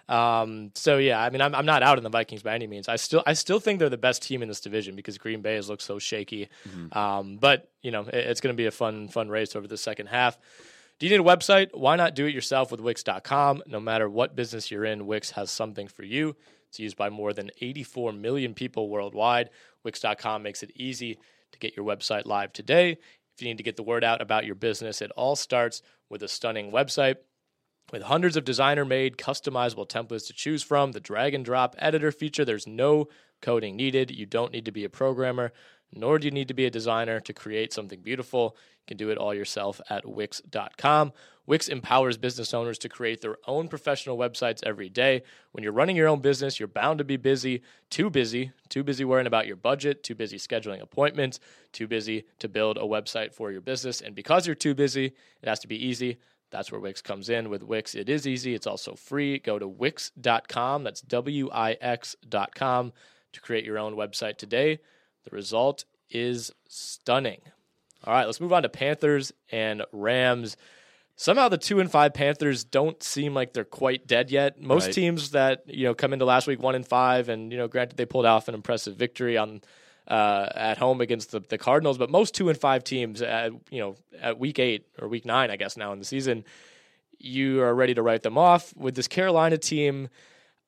[0.10, 2.88] Um, so yeah, I mean, I'm, I'm not out on the Vikings by any means.
[2.88, 5.56] I still I still think they're the best team in this division because Green Bay
[5.56, 6.50] has looked so shaky.
[6.68, 6.98] Mm-hmm.
[6.98, 9.78] Um, but you know, it, it's going to be a fun fun race over the
[9.78, 10.38] second half.
[11.00, 11.70] Do you need a website?
[11.74, 13.64] Why not do it yourself with Wix.com?
[13.68, 16.36] No matter what business you're in, Wix has something for you.
[16.70, 19.52] It's used by more than 84 million people worldwide.
[19.84, 21.20] Wix.com makes it easy
[21.52, 22.92] to get your website live today.
[22.92, 26.24] If you need to get the word out about your business, it all starts with
[26.24, 27.18] a stunning website.
[27.92, 32.12] With hundreds of designer made customizable templates to choose from, the drag and drop editor
[32.12, 33.08] feature, there's no
[33.42, 34.12] coding needed.
[34.12, 35.54] You don't need to be a programmer,
[35.94, 38.58] nor do you need to be a designer to create something beautiful.
[38.82, 41.14] You can do it all yourself at Wix.com.
[41.46, 45.24] Wix empowers business owners to create their own professional websites every day.
[45.54, 49.06] When you're running your own business, you're bound to be busy, too busy, too busy
[49.06, 51.40] worrying about your budget, too busy scheduling appointments,
[51.72, 54.02] too busy to build a website for your business.
[54.02, 55.06] And because you're too busy,
[55.42, 56.18] it has to be easy.
[56.50, 57.50] That's where Wix comes in.
[57.50, 58.54] With Wix, it is easy.
[58.54, 59.40] It's also free.
[59.40, 60.84] Go to Wix.com.
[60.84, 62.94] That's W I X.com
[63.34, 64.80] to create your own website today.
[65.24, 67.42] The result is stunning.
[68.06, 70.56] All right, let's move on to Panthers and Rams.
[71.18, 74.62] Somehow the two and five Panthers don't seem like they're quite dead yet.
[74.62, 74.94] Most Right.
[74.94, 77.98] teams that you know come into last week one and five, and you know, granted
[77.98, 79.62] they pulled off an impressive victory on
[80.08, 83.80] uh, at home against the, the Cardinals, but most two and five teams at you
[83.80, 86.46] know at week eight or week nine, I guess now in the season,
[87.18, 88.76] you are ready to write them off.
[88.76, 90.10] With this Carolina team,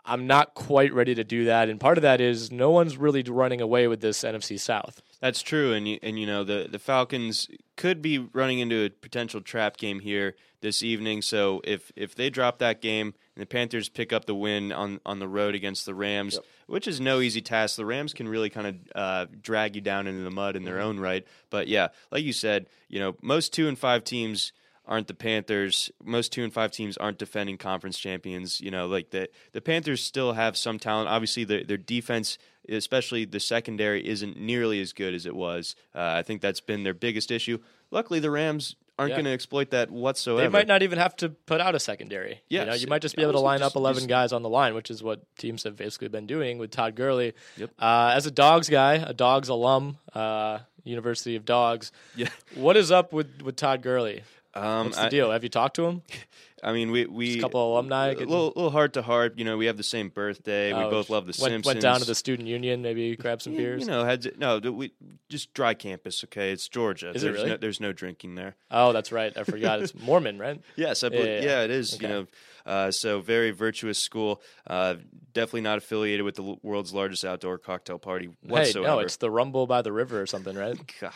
[0.09, 3.21] I'm not quite ready to do that, and part of that is no one's really
[3.23, 5.01] running away with this NFC South.
[5.21, 8.89] That's true, and you, and you know the the Falcons could be running into a
[8.89, 11.21] potential trap game here this evening.
[11.21, 14.99] So if if they drop that game and the Panthers pick up the win on
[15.05, 18.49] on the road against the Rams, which is no easy task, the Rams can really
[18.49, 21.25] kind of uh, drag you down into the mud in their own right.
[21.49, 24.53] But yeah, like you said, you know most two and five teams
[24.89, 25.89] aren't the Panthers.
[26.03, 28.59] Most two and five teams aren't defending conference champions.
[28.59, 31.07] You know, like the the Panthers still have some talent.
[31.07, 32.37] Obviously, their their defense,
[32.67, 35.75] especially the secondary, isn't nearly as good as it was.
[35.95, 37.59] Uh, I think that's been their biggest issue.
[37.91, 39.15] Luckily, the Rams aren't Yeah.
[39.15, 40.41] going to exploit that whatsoever.
[40.41, 42.41] They might not even have to put out a secondary.
[42.49, 44.41] you, know, you might just be able to line just- up 11 just- guys on
[44.43, 47.33] the line, which is what teams have basically been doing with Todd Gurley.
[47.55, 47.71] Yep.
[47.79, 52.27] Uh, as a Dogs guy, a Dogs alum, uh, University of Dogs, Yeah.
[52.55, 54.23] what is up with, with Todd Gurley?
[54.55, 55.31] Um, What's the I, deal?
[55.31, 56.01] Have you talked to him?
[56.63, 59.01] I mean, we we Just a couple of alumni a getting- little, little heart to
[59.01, 59.37] heart.
[59.37, 60.73] You know, we have the same birthday.
[60.73, 61.65] we Oh, both love the went, Simpsons.
[61.65, 63.81] Went down to the student union, maybe grab some Yeah, beers.
[63.83, 64.91] You know, had to, no, we
[65.29, 66.21] just dry campus.
[66.25, 67.11] Okay, it's Georgia.
[67.11, 67.49] Is it there's really?
[67.51, 68.55] No, there's no drinking there.
[68.71, 69.31] Oh, that's right.
[69.37, 69.81] I forgot.
[69.81, 70.59] It's Mormon, right?
[70.75, 71.63] Yes, I believe, Yeah, yeah, yeah, yeah.
[71.63, 71.93] it is.
[71.93, 72.07] Okay.
[72.07, 72.27] You know,
[72.69, 74.41] uh, so very virtuous school.
[74.67, 74.95] Uh,
[75.33, 78.87] definitely not affiliated with the world's largest outdoor cocktail party whatsoever.
[78.87, 80.79] Hey, no, it's the Rumble by the River or something, right?
[81.01, 81.11] God,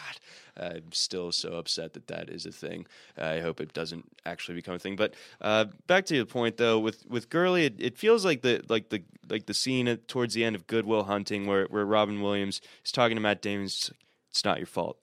[0.57, 2.87] I'm still so upset that that is a thing.
[3.17, 4.95] I hope it doesn't actually become a thing.
[4.95, 8.63] But uh, back to your point, though, with with Gurley, it, it feels like the
[8.67, 11.85] like the like the scene at, towards the end of Good Will Hunting, where where
[11.85, 13.65] Robin Williams is talking to Matt Damon.
[13.65, 13.91] It's,
[14.31, 14.97] it's not your fault.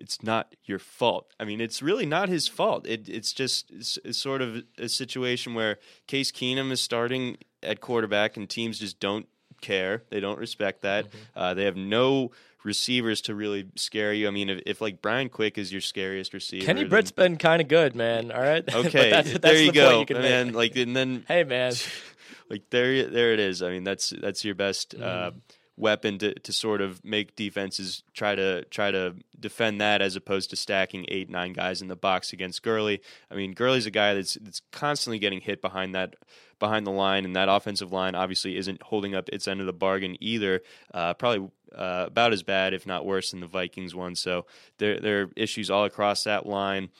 [0.00, 1.32] It's not your fault.
[1.38, 2.86] I mean, it's really not his fault.
[2.86, 7.80] It, it's just it's, it's sort of a situation where Case Keenum is starting at
[7.80, 9.26] quarterback, and teams just don't
[9.60, 10.02] care.
[10.10, 11.06] They don't respect that.
[11.06, 11.18] Mm-hmm.
[11.36, 12.30] Uh, they have no
[12.64, 14.28] receivers to really scare you.
[14.28, 17.36] I mean, if, if like Brian Quick is your scariest receiver, Kenny then- Britt's been
[17.36, 18.32] kind of good, man.
[18.32, 18.64] All right.
[18.74, 19.10] Okay.
[19.10, 20.30] that's, that's there the you point go, you can make.
[20.30, 20.52] man.
[20.52, 21.74] Like and then hey, man.
[22.50, 23.62] like there there it is.
[23.62, 25.32] I mean, that's that's your best uh,
[25.80, 30.50] weapon to, to sort of make defenses try to try to defend that as opposed
[30.50, 33.00] to stacking eight nine guys in the box against Gurley.
[33.30, 36.16] I mean, Gurley's a guy that's that's constantly getting hit behind that
[36.58, 39.72] behind the line, and that offensive line obviously isn't holding up its end of the
[39.72, 40.62] bargain either.
[40.92, 44.14] Uh, probably uh, about as bad, if not worse, than the Vikings one.
[44.14, 44.46] So
[44.78, 46.90] there there are issues all across that line,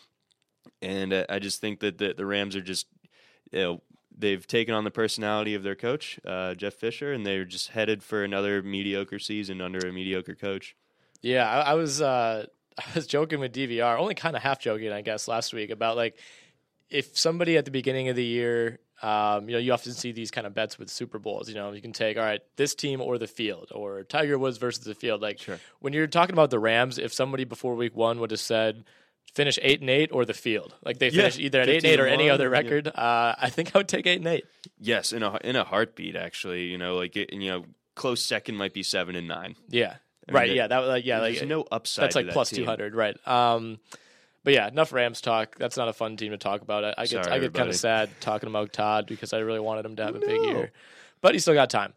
[0.83, 2.87] and uh, I just think that the, the Rams are just
[3.53, 3.83] you know
[4.21, 8.03] they've taken on the personality of their coach, uh, Jeff Fisher, and they're just headed
[8.03, 10.77] for another mediocre season under a mediocre coach.
[11.23, 12.47] Yeah, I, I was uh,
[12.79, 15.97] I was joking with DVR, only kind of half joking, I guess, last week about
[15.97, 16.18] like
[16.89, 20.31] if somebody at the beginning of the year, um, you know, you often see these
[20.31, 21.49] kind of bets with Super Bowls.
[21.49, 24.59] You know, you can take all right, this team or the field, or Tiger Woods
[24.59, 25.23] versus the field.
[25.23, 25.59] Like sure.
[25.81, 28.85] when you're talking about the Rams, if somebody before Week One would have said
[29.35, 31.87] finish eight and eight or the field, like they Yeah, finish either at eight and
[31.87, 32.51] eight or any one, other yeah.
[32.51, 34.45] record, uh, I think I would take eight and eight.
[34.79, 36.64] Yes, in a in a heartbeat, actually.
[36.64, 37.64] You know, like it, you know,
[37.95, 39.57] close second might be seven and nine.
[39.68, 39.97] Yeah,
[40.29, 40.51] mean, right.
[40.51, 42.05] it- yeah, that was like yeah, like There's no upside.
[42.05, 42.59] That's like that plus team.
[42.59, 43.16] two hundred, right?
[43.29, 43.79] Um,
[44.43, 45.57] but yeah, enough Rams talk.
[45.59, 46.83] That's not a fun team to talk about.
[46.85, 49.61] I, I get Sorry, I get kind of sad talking about Todd because I really
[49.61, 50.73] wanted him to have a big year,
[51.21, 51.93] but he still got time.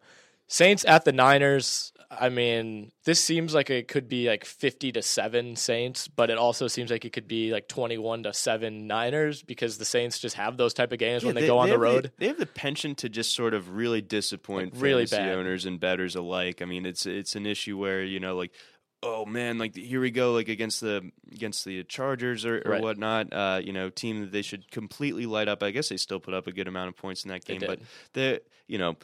[0.48, 1.93] Saints at the Niners.
[2.20, 6.38] I mean, this seems like it could be like fifty to seven Saints, but it
[6.38, 10.36] also seems like it could be like twenty-one to seven Niners because the Saints just
[10.36, 12.12] have those type of games when Yeah, they, go on the have road.
[12.18, 15.30] they have the penchant to just sort of really disappoint Like, really bad.
[15.36, 16.62] owners and betters alike.
[16.62, 18.52] I mean, it's it's an issue where you know, like,
[19.02, 22.82] oh man, like here we go, like against the against the Chargers or, or Right.
[22.82, 23.34] whatnot.
[23.34, 25.62] Uh, you know, team that they should completely light up.
[25.64, 27.80] I guess they still put up a good amount of points in that game, but
[28.14, 28.96] they, you know.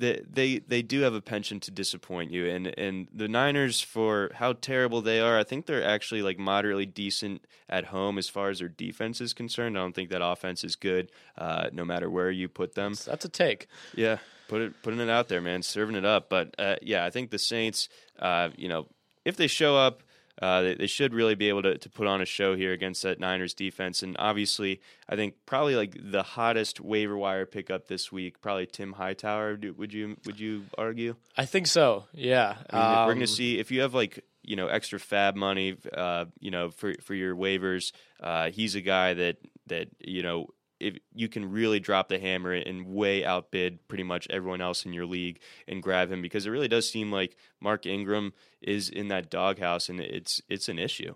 [0.00, 4.30] They, they they do have a penchant to disappoint you and and the Niners for
[4.34, 8.48] how terrible they are I think they're actually like moderately decent at home as far
[8.48, 12.08] as their defense is concerned I don't think that offense is good uh, no matter
[12.08, 13.66] where you put them that's a take.
[13.94, 14.18] yeah,
[14.50, 16.28] put it putting it out there, man, serving it up.
[16.28, 17.88] But uh, yeah, I think the Saints,
[18.18, 18.88] uh, you know,
[19.24, 20.02] if they show up,
[20.40, 23.02] uh, they, they should really be able to, to put on a show here against
[23.02, 24.02] that Niners defense.
[24.02, 28.94] And obviously, I think probably like the hottest waiver wire pickup this week, probably Tim
[28.94, 29.58] Hightower.
[29.76, 31.16] Would you would you argue?
[31.36, 32.04] I think so.
[32.14, 34.98] Yeah, I mean, we're Um, going to see if you have like you know extra
[34.98, 37.92] FAAB money, uh, you know for for your waivers.
[38.18, 39.36] Uh, he's a guy that
[39.66, 40.48] that you know
[40.80, 44.92] if you can really drop the hammer and way outbid pretty much everyone else in
[44.92, 49.08] your league and grab him because it really does seem like Mark Ingram is in
[49.08, 51.14] that doghouse and it's it's an issue.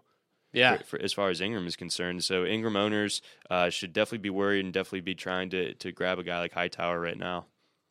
[0.52, 4.18] Yeah, For, for, as far as Ingram is concerned, so Ingram owners uh, should definitely
[4.18, 7.46] be worried and definitely be trying to to grab a guy like Hightower right now.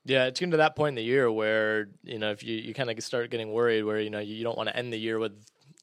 [0.06, 2.74] Yeah, it's getting to that point in the year where you know if you, you
[2.74, 4.98] kind of start getting worried, where you know you, you don't want to end the
[4.98, 5.34] year with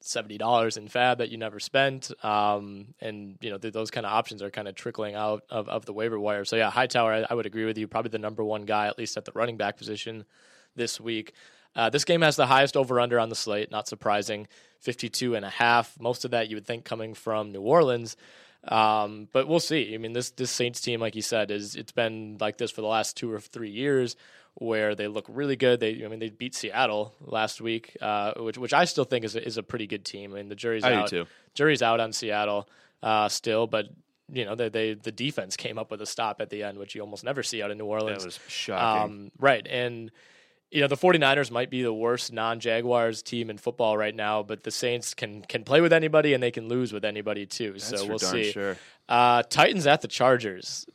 [0.00, 4.06] seventy dollars in FAAB that you never spent, um, and you know th- those kind
[4.06, 6.44] of options are kind of trickling out of, of the waiver wire.
[6.44, 8.98] So yeah, Hightower, I, I would agree with you, probably the number one guy at
[8.98, 10.24] least at the running back position
[10.76, 11.32] this week.
[11.76, 14.48] Uh, this game has the highest over under on the slate, not surprising,
[14.80, 15.98] 52 and a half.
[16.00, 18.16] Most of that you would think coming from New Orleans.
[18.64, 19.94] Um, but we'll see.
[19.94, 22.82] I mean, this this Saints team, like you said, is it's been like this for
[22.82, 24.16] the last two or three years,
[24.54, 25.80] where they look really good.
[25.80, 29.36] They, I mean, they beat Seattle last week, uh, which which I still think is
[29.36, 30.32] a, is a pretty good team.
[30.32, 31.12] I mean, the jury's I out.
[31.54, 32.68] Jury's out on Seattle
[33.02, 33.88] uh, still, but
[34.32, 36.94] you know, they, they the defense came up with a stop at the end, which
[36.94, 38.22] you almost never see out in New Orleans.
[38.22, 39.02] That was shocking.
[39.02, 39.66] Um, right.
[39.66, 40.10] And,
[40.70, 44.42] you know, the 49ers might be the worst non Jaguars team in football right now,
[44.42, 47.72] but the Saints can can play with anybody and they can lose with anybody too.
[47.72, 48.52] That's so we'll see.
[48.52, 48.76] Sure.
[49.08, 50.86] Uh, Titans at the Chargers.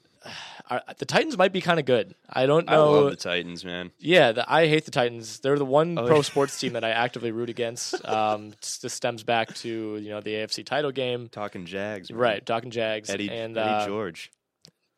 [0.70, 2.16] Are, the Titans might be kind of good.
[2.30, 2.74] I don't know.
[2.96, 3.92] I love the Titans, man.
[4.00, 5.40] yeah, the, I hate the Titans.
[5.40, 6.22] They're the one Oh, pro yeah.
[6.24, 8.04] sports team that I actively root against.
[8.06, 12.20] Um, this stems back to you know the AFC title game, Talking Jags, man.
[12.20, 12.46] right?
[12.46, 14.32] Talking Jags Eddie, and Eddie uh, George.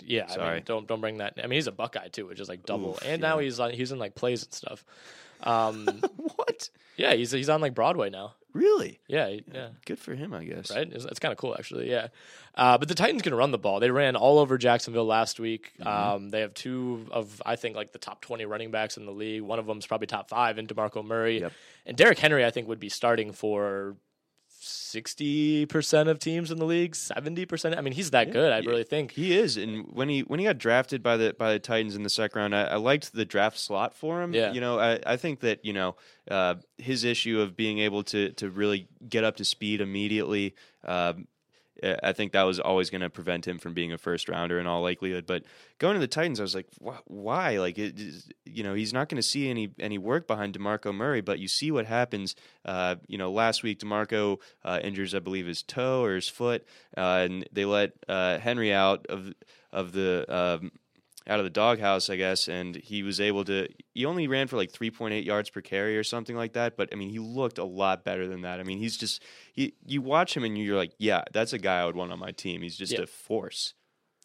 [0.02, 0.54] yeah, I Sorry.
[0.56, 1.34] mean, don't don't bring that.
[1.38, 2.92] I mean, he's a Buckeye too, which is like double.
[2.92, 4.86] Oof, and now he's on he's in like plays and stuff.
[5.44, 5.86] Um,
[6.36, 6.70] What?
[6.96, 8.34] yeah, he's he's on like Broadway now.
[8.58, 9.00] Really?
[9.08, 10.72] Yeah, yeah, Good for him, I guess.
[10.72, 10.92] right.
[10.92, 11.90] It's, it's kind of cool actually.
[11.90, 12.08] Yeah,
[12.56, 13.80] uh, but the Titans can run the ball.
[13.80, 15.74] They ran all over Jacksonville last week.
[15.80, 15.88] Mm-hmm.
[15.88, 19.12] Um, they have two of I think like the top twenty running backs in the
[19.12, 19.42] league.
[19.44, 21.52] One of them's probably top five in Demarco Murray, Yep.
[21.86, 23.96] and Derrick Henry I think would be starting for
[24.68, 27.78] sixty percent of teams in the league, seventy percent.
[27.78, 28.52] I mean, he's that good.
[28.52, 31.54] I really think He is, and when he when he got drafted by the by
[31.54, 34.34] the Titans in the second round, I, I liked the draft slot for him.
[34.34, 34.52] Yeah.
[34.52, 35.96] you know, I, I think that you know
[36.30, 40.56] uh, his issue of being able to to really get up to speed immediately.
[40.86, 41.28] Um,
[41.84, 44.68] I- think that was always going to prevent him from being a first rounder in
[44.68, 45.26] all likelihood.
[45.26, 45.44] But
[45.78, 46.68] going to the Titans, I was like,
[47.06, 47.60] why?
[47.60, 48.00] Like, it,
[48.46, 51.22] you know, he's not going to see any any work behind Demarco Murray.
[51.22, 52.36] But you see what happens.
[52.66, 56.66] Uh, you know, last week Demarco uh, injures, I believe, his toe or his foot,
[56.98, 59.34] uh, and they let uh, Henry out of
[59.72, 60.72] of the um,
[61.28, 63.68] out of the doghouse, I guess, and he was able to.
[63.94, 66.96] He only ran for like 3.8 yards per carry or something like that, but I
[66.96, 68.60] mean, he looked a lot better than that.
[68.60, 69.24] I mean, he's just
[69.54, 69.74] he.
[69.86, 72.32] You watch him and you're like, yeah, that's a guy I would want on my
[72.32, 72.62] team.
[72.62, 73.74] He's just a force.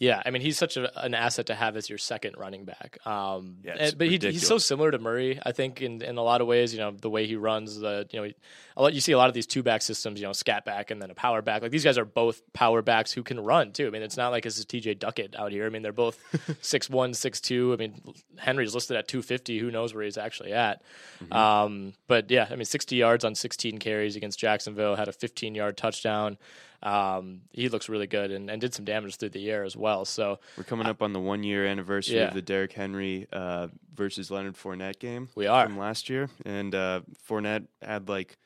[0.02, 2.98] Yeah, I mean he's such a, an asset to have as your second running back.
[3.06, 6.40] Um, Yeah, but he, he's so similar to Murray, I think, in, in a lot
[6.40, 6.74] of ways.
[6.74, 8.32] You know, the way he runs, the you know,
[8.76, 10.18] a lot, you see a lot of these two back systems.
[10.18, 11.62] You know, scat back and then a power back.
[11.62, 13.86] Like these guys are both power backs who can run too.
[13.86, 14.94] I mean, it's not like this is T.J.
[14.94, 15.66] Duckett out here.
[15.66, 16.18] I mean, they're both
[16.62, 17.72] six one, six two.
[17.72, 18.02] I mean,
[18.38, 19.60] Henry's listed at two fifty.
[19.60, 20.82] Who knows where he's actually at?
[21.22, 21.32] Mm-hmm.
[21.32, 24.96] Um, but yeah, I mean, sixty yards on sixteen carries against Jacksonville.
[24.96, 26.38] Had a fifteen yard touchdown.
[26.82, 30.04] Um, he looks really good and, and did some damage through the air as well.
[30.04, 32.28] So We're coming up on the one year anniversary Yeah.
[32.28, 35.28] of the Derrick Henry uh, versus Leonard Fournette game.
[35.34, 35.64] We are.
[35.66, 38.36] from last year, and uh, Fournette had like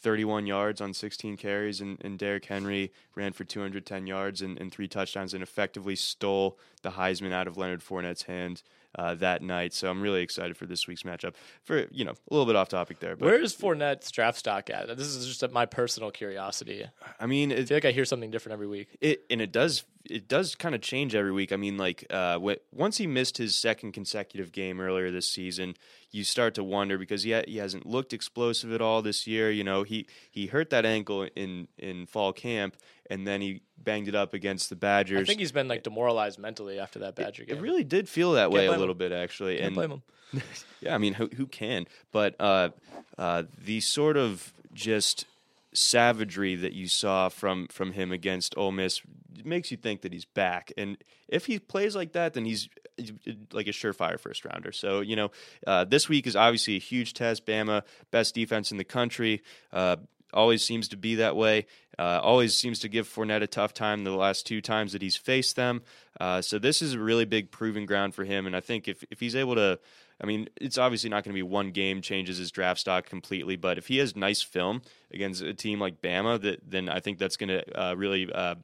[0.00, 4.72] 31 yards on 16 carries, and, and Derrick Henry ran for 210 yards and, and
[4.72, 8.62] three touchdowns, and effectively stole the Heisman out of Leonard Fournette's hand
[8.96, 9.74] uh, that night.
[9.74, 11.34] So I'm really excited for this week's matchup.
[11.64, 14.70] For you know, a little bit off topic there, but Where is Fournette's draft stock
[14.70, 14.88] at?
[14.96, 16.84] This is just my personal curiosity.
[17.20, 18.96] I I mean, it, feel like I hear something different every week.
[19.00, 21.52] It and it does it does kind of change every week.
[21.52, 22.38] I mean, like uh,
[22.72, 25.74] once he missed his second consecutive game earlier this season,
[26.10, 29.50] you start to wonder because he ha- he hasn't looked explosive at all this year.
[29.50, 32.76] You know, he he hurt that ankle in in fall camp,
[33.10, 35.20] and then he banged it up against the Badgers.
[35.20, 37.56] I think he's been like demoralized mentally after that Badger game.
[37.56, 38.98] it really did feel that way a little him.
[38.98, 40.02] bit actually, Can't and blame him.
[40.80, 41.86] yeah, I mean, who, who can?
[42.12, 42.70] But uh,
[43.16, 45.26] uh, the sort of just
[45.72, 49.00] savagery that you saw from from him against Ole Miss
[49.44, 50.72] makes you think that he's back.
[50.76, 50.96] And
[51.28, 52.68] if he plays like that, then he's
[53.52, 54.72] like a surefire first rounder.
[54.72, 55.30] So you know,
[55.66, 57.46] uh, this week is obviously a huge test.
[57.46, 59.42] Bama, best defense in the country.
[59.72, 59.96] Uh,
[60.32, 61.66] always seems to be that way.
[61.98, 65.16] Uh, always seems to give Fournette a tough time the last two times that he's
[65.16, 65.82] faced them.
[66.20, 68.46] Uh, so this is a really big proving ground for him.
[68.46, 69.78] And I think if, if he's able to,
[70.20, 73.56] I mean, it's obviously not going to be one game changes his draft stock completely,
[73.56, 74.82] but if he has nice film
[75.12, 78.56] against a team like Bama, that then I think that's going to uh, really uh,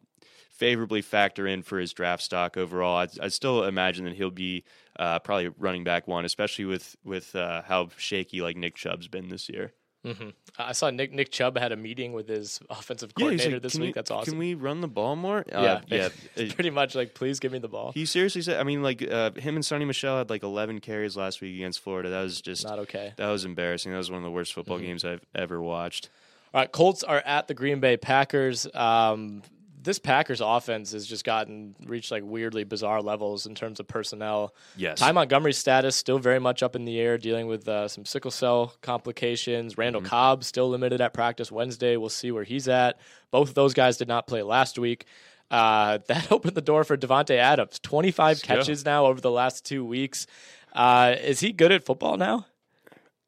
[0.56, 2.96] favorably factor in for his draft stock overall.
[2.96, 4.64] I, I still imagine that he'll be
[4.98, 9.28] uh, probably running back one, especially with with uh, how shaky like Nick Chubb's been
[9.28, 9.72] this year.
[10.04, 13.62] hmm I saw Nick Nick Chubb had a meeting with his offensive Yeah, coordinator like,
[13.62, 13.82] this week.
[13.88, 14.32] we- That's awesome.
[14.32, 15.44] Can we run the ball more?
[15.48, 16.08] yeah, Uh, yeah.
[16.36, 17.92] It's pretty much like, please give me the ball.
[17.92, 18.60] he seriously said.
[18.60, 21.80] I mean, like uh, him and Sony Michel had like 11 carries last week against
[21.80, 22.10] Florida.
[22.10, 23.12] That was just Not okay.
[23.16, 23.90] that was embarrassing.
[23.92, 26.10] That was one of the worst football games I've ever watched.
[26.52, 28.64] All right, Colts are at the Green Bay Packers.
[28.74, 29.42] Um,
[29.84, 34.54] this Packers offense has just gotten reached like weirdly bizarre levels in terms of personnel.
[34.76, 34.98] Yes.
[34.98, 38.30] Ty Montgomery's status still very much up in the air, dealing with uh, some sickle
[38.30, 39.76] cell complications.
[39.78, 41.96] Randall Cobb still limited at practice Wednesday.
[41.96, 42.98] We'll see where he's at.
[43.30, 45.04] Both of those guys did not play last week.
[45.50, 47.78] Uh, that opened the door for Davante Adams.
[47.78, 48.46] Twenty five go.
[48.46, 50.26] catches now over the last two weeks.
[50.72, 52.46] Uh, is he good at football now?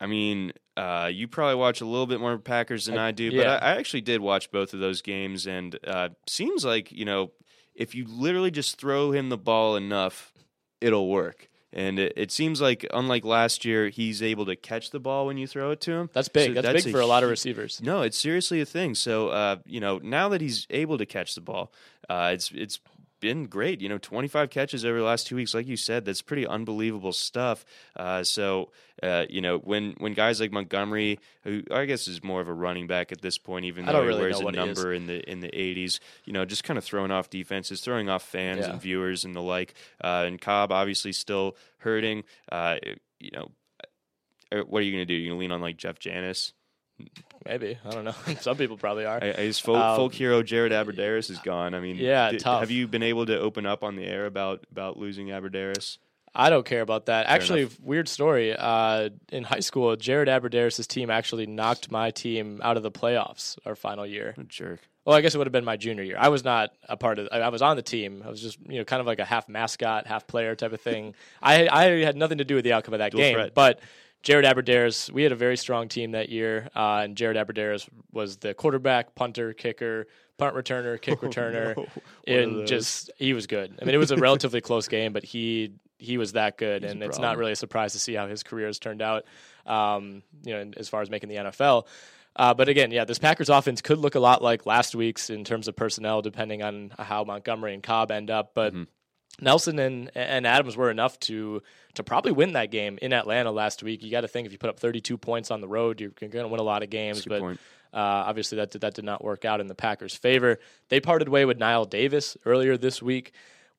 [0.00, 3.38] I mean, uh, you probably watch a little bit more Packers than I, do, but
[3.38, 3.58] yeah.
[3.60, 7.30] I, I actually did watch both of those games, and uh, seems like you know
[7.76, 10.32] if you literally just throw him the ball enough,
[10.80, 11.48] it'll work.
[11.72, 15.36] And it, it seems like, unlike last year, he's able to catch the ball when
[15.36, 16.10] you throw it to him.
[16.14, 16.54] That's big.
[16.54, 17.82] So that's, big for a lot of receivers.
[17.82, 18.94] No, it's seriously a thing.
[18.94, 21.72] So, uh, you know, now that he's able to catch the ball,
[22.08, 22.80] uh, it's it's
[23.20, 23.80] been great.
[23.80, 27.12] You know, 25 catches over the last two weeks, like you said, that's pretty unbelievable
[27.12, 27.64] stuff.
[27.96, 28.70] Uh, so,
[29.02, 32.52] uh, you know, when when guys like Montgomery, who I guess is more of a
[32.52, 34.76] running back at this point, even though don't he wears a what he is.
[34.76, 38.08] number in the in the 80s, you know, just kind of throwing off defenses, throwing
[38.08, 38.72] off fans Yeah.
[38.72, 39.74] and viewers and the like.
[40.02, 42.24] Uh, and Cobb obviously still hurting.
[42.50, 42.76] Uh,
[43.18, 43.50] you know.
[44.52, 45.14] uh, What are you going to do?
[45.14, 46.52] You going to lean on like Jeff Janis?
[47.44, 48.14] Maybe I don't know.
[48.40, 49.22] Some people probably are.
[49.22, 51.74] I, his folk, Um, folk hero Jared Abbrederis is gone.
[51.74, 52.61] I mean, Yeah, did- tough.
[52.61, 55.99] have you been able to open up on the air about about losing Abbrederis?
[56.34, 57.26] I don't care about that.
[57.28, 57.80] Actually, enough.
[57.80, 58.55] weird story.
[58.55, 63.57] Uh, in high school, Jared Abbrederis' team actually knocked my team out of the playoffs
[63.64, 64.32] our final year.
[64.36, 64.80] What a jerk.
[65.07, 66.16] Well, I guess it would have been my junior year.
[66.18, 67.28] I was not a part of.
[67.32, 68.22] I I was on the team.
[68.26, 70.80] I was just you know kind of like a half mascot, half player type of
[70.80, 71.14] thing.
[71.42, 73.55] I I had nothing to do with the outcome of that Dual game, threat.
[73.55, 73.78] but.
[74.26, 78.38] Jared Abbrederis, we had a very strong team that year, uh, and Jared Abbrederis was
[78.38, 81.86] the quarterback, punter, kicker, punt returner, kick Oh, returner, no.
[82.26, 83.78] and just he was good.
[83.80, 86.90] I mean, it was a relatively close game, but he he was that good, He's
[86.90, 89.26] and it's not really a surprise to see how his career has turned out.
[89.64, 91.86] Um, you know, as far as making the NFL.
[92.34, 95.44] Uh, but again, yeah, this Packers offense could look a lot like last week's in
[95.44, 98.54] terms of personnel, depending on how Montgomery and Cobb end up.
[98.54, 98.82] But Mm-hmm.
[99.41, 101.62] Nelson and and Adams were enough to
[101.95, 104.03] to probably win that game in Atlanta last week.
[104.03, 106.30] You got to think if you put up 32 points on the road, you're going
[106.32, 107.18] to win a lot of games.
[107.18, 107.43] That's a good
[107.93, 110.59] But uh, obviously, that did, that did not work out in the Packers' favor.
[110.91, 113.32] They parted way with Knile Davis earlier this week,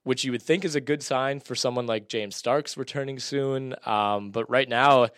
[0.04, 3.76] which you would think is a good sign for someone like James Starks returning soon.
[3.86, 5.10] Um, but right now,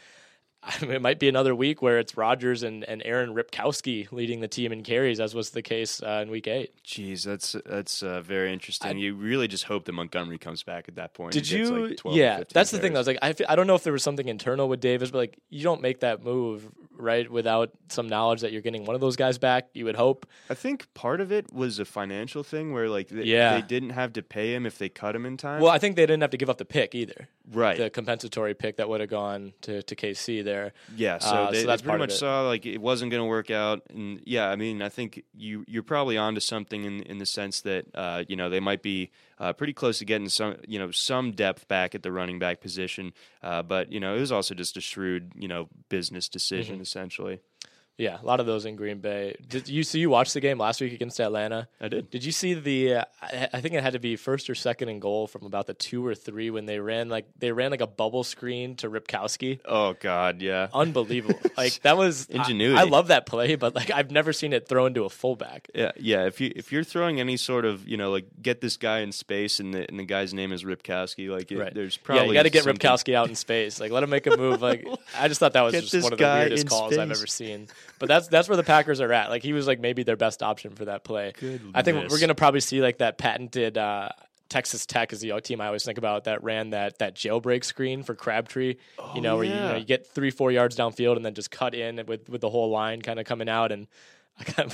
[0.64, 4.42] I mean, it might be another week where it's Rodgers and, and Aaron Ripkowski leading
[4.42, 6.74] the team in carries, as was the case uh, in Week Eight.
[6.84, 8.98] Jeez, that's that's uh, very interesting.
[8.98, 11.32] you really just hope that Montgomery comes back at that point.
[11.34, 11.88] Did you?
[11.88, 12.96] Like 12 yeah, 15 that's the thing.
[12.96, 15.12] I was like, I, fe- I don't know if there was something internal with Davis,
[15.12, 18.94] but like, you don't make that move right without some knowledge that you're getting one
[18.96, 19.70] of those guys back.
[19.74, 20.26] You would hope.
[20.50, 23.56] I think part of it was a financial thing where like they, Yeah.
[23.56, 25.62] they didn't have to pay him if they cut him in time.
[25.62, 27.30] Well, I think they didn't have to give up the pick either.
[27.50, 27.78] right.
[27.78, 30.74] The compensatory pick that would have gone to, to KC there.
[30.96, 33.30] Yeah, so, Uh, they, so they that's pretty much saw like it wasn't going to
[33.30, 37.18] work out, and yeah, I mean, I think you you're probably onto something in in
[37.20, 40.56] the sense that uh, you know they might be uh, pretty close to getting some
[40.68, 44.20] you know some depth back at the running back position, uh, but you know it
[44.20, 46.82] was also just a shrewd you know business decision Mm-hmm.
[46.84, 47.40] essentially.
[48.00, 49.36] Yeah, a lot of those in Green Bay.
[49.50, 51.68] Did you see you watched the game last week against Atlanta?
[51.82, 52.10] I did.
[52.10, 52.96] Did you see the?
[52.96, 55.68] Uh, I, I think it had to be first or second and goal from about
[55.68, 58.90] the two or three when they ran like they ran like a bubble screen to
[58.90, 59.60] Ripkowski.
[59.66, 60.70] Oh God, yeah.
[60.74, 61.38] Unbelievable!
[61.58, 62.78] like that was I- Ingenuity.
[62.80, 65.68] I, love that play, but like I've never seen it thrown to a fullback.
[65.76, 66.26] Yeah, yeah.
[66.26, 69.12] If you if you're throwing any sort of you know like get this guy in
[69.12, 71.74] space and the and the guy's name is Ripkowski, like it, Right.
[71.74, 73.82] there's probably yeah, you got to get something- Ripkowski out in space.
[73.82, 74.62] Like let him make a move.
[74.62, 74.88] Like
[75.20, 77.68] I just thought that was Get just one of the weirdest calls I've ever seen.
[78.00, 79.30] But that's that's where the Packers are at.
[79.30, 81.34] Like he was like maybe their best option for that play.
[81.74, 83.78] I think we're gonna probably see like that patented.
[83.78, 84.10] Uh,
[84.50, 88.02] Texas Tech is the team I always think about that ran that that jailbreak screen
[88.02, 88.78] for Crabtree.
[89.14, 91.52] you know, where you, you know you get three four yards downfield and then just
[91.52, 93.88] cut in with with the whole line kind of coming out and.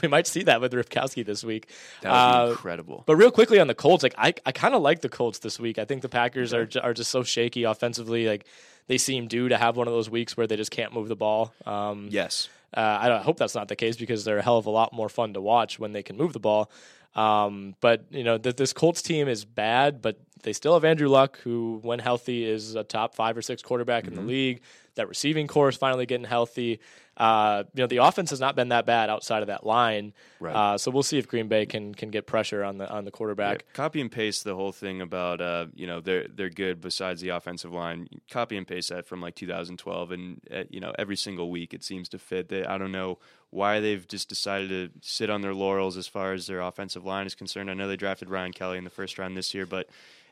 [0.04, 1.72] We might see that with Ripkowski this week.
[2.02, 3.04] That would be Uh, incredible.
[3.08, 5.60] but real quickly on the Colts, like I, I kind of like the Colts this
[5.60, 5.80] week.
[5.80, 8.28] I think the Packers are are just so shaky offensively.
[8.28, 8.46] Like
[8.86, 11.16] they seem due to have one of those weeks where they just can't move the
[11.16, 11.52] ball.
[11.66, 12.48] Um, yes.
[12.76, 14.72] Uh, I, don't, I hope that's not the case because they're a hell of a
[14.72, 16.70] lot more fun to watch when they can move the ball.
[17.16, 21.08] Um, but you know th- this Colts team is bad, but they still have Andrew
[21.08, 24.62] Luck, who, when healthy, is a top five or six quarterback in the league.
[24.96, 26.80] That receiving corps is finally getting healthy.
[27.18, 30.14] Uh, you know the offense has not been that bad outside of that line.
[30.40, 30.56] Right.
[30.56, 33.12] Uh, so we'll see if Green Bay can can get pressure on the on the
[33.12, 33.66] quarterback.
[33.68, 37.22] Yeah, copy and paste the whole thing about uh, you know they're they're good besides
[37.22, 38.08] the offensive line.
[38.30, 41.84] Copy and paste that from like 2012, and uh, you know every single week it
[41.84, 42.50] seems to fit.
[42.50, 46.34] They, I don't know why they've just decided to sit on their laurels as far
[46.34, 47.72] as their offensive line is concerned.
[47.72, 49.88] I know they drafted Ryan Kelly in the first round this year, but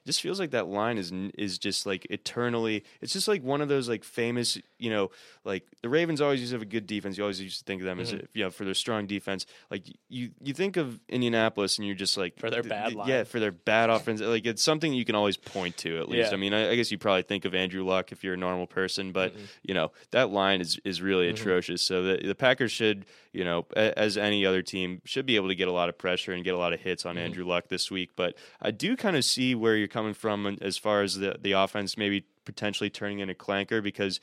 [0.06, 2.84] just feels like that line is is just like eternally.
[3.02, 5.12] It's just like one of those like famous, you know,
[5.46, 7.18] like the Ravens always used to have a good defense.
[7.18, 8.20] You always used to think of them as Mm-hmm.
[8.26, 9.46] a, you know for their strong defense.
[9.72, 13.08] Like you you think of Indianapolis and you're just like For their bad line.
[13.08, 14.20] Yeah, for their bad offense.
[14.22, 16.30] Like it's something you can always point to at least.
[16.32, 16.34] Yeah.
[16.34, 18.68] I mean, I, I guess you probably think of Andrew Luck if you're a normal
[18.68, 19.34] person, but
[19.64, 21.42] you know that line is is really Mm-hmm.
[21.42, 21.82] atrocious.
[21.82, 25.56] So the the Packers should, you know, as any other team, should be able to
[25.56, 27.10] get a lot of pressure and get a lot of hits Mm-hmm.
[27.10, 28.12] on Andrew Luck this week.
[28.16, 31.52] But I do kind of see where you're coming from as far as the the
[31.54, 34.20] offense maybe potentially turning into a clanker because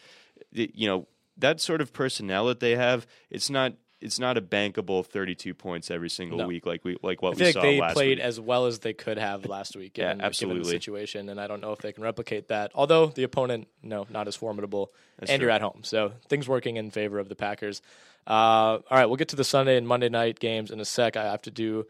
[0.53, 1.07] you know
[1.37, 3.75] that sort of personnel that they have, it's not.
[4.03, 6.47] It's not a bankable 32 points every single No.
[6.47, 8.25] week like we like what I feel we like saw they last played week.
[8.25, 9.99] as well as they could have last week.
[9.99, 10.71] Yeah, Given, Given the absolutely.
[10.71, 12.71] situation, and I don't know if they can replicate that.
[12.75, 15.37] Although the opponent, no, not as formidable, and true.
[15.41, 17.83] you're at home, so things working in favor of the Packers.
[18.27, 21.17] Uh, all right, we'll get to the Sunday and Monday night games in a sec.
[21.17, 21.87] I have to do.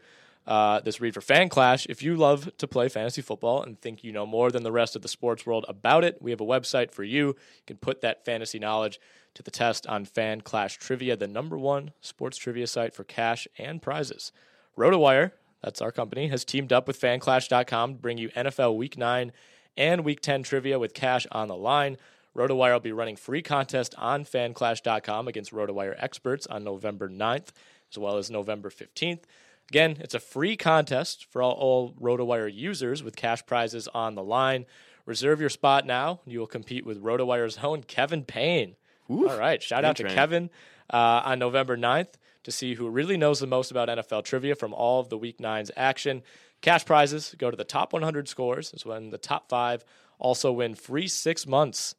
[0.47, 1.85] Uh, this read for Fan Clash.
[1.85, 4.95] If you love to play fantasy football and think you know more than the rest
[4.95, 7.27] of the sports world about it, we have a website for you.
[7.27, 7.35] You
[7.67, 8.99] can put that fantasy knowledge
[9.35, 13.47] to the test on Fan Clash Trivia, the number one sports trivia site for cash
[13.57, 14.31] and prizes.
[14.77, 19.31] RotoWire, that's our company, has teamed up with FanClash.com to bring you NFL Week 9
[19.77, 21.97] and Week 10 trivia with cash on the line.
[22.35, 27.49] RotoWire will be running free contest on FanClash.com against RotoWire experts on November 9th
[27.91, 29.23] as well as November 15th.
[29.69, 34.23] Again, it's a free contest for all, all RotoWire users with cash prizes on the
[34.23, 34.65] line.
[35.05, 36.21] Reserve your spot now.
[36.25, 38.75] You will compete with RotoWire's own Kevin Payne.
[39.09, 39.61] All right.
[39.61, 40.15] Shout out to train.
[40.15, 40.49] Kevin
[40.91, 42.13] uh, on November 9th
[42.43, 45.37] to see who really knows the most about NFL trivia from all of the Week
[45.37, 46.23] 9's action.
[46.61, 49.83] Cash prizes go to the top 100 scores, is when the top five
[50.19, 51.95] also win free six months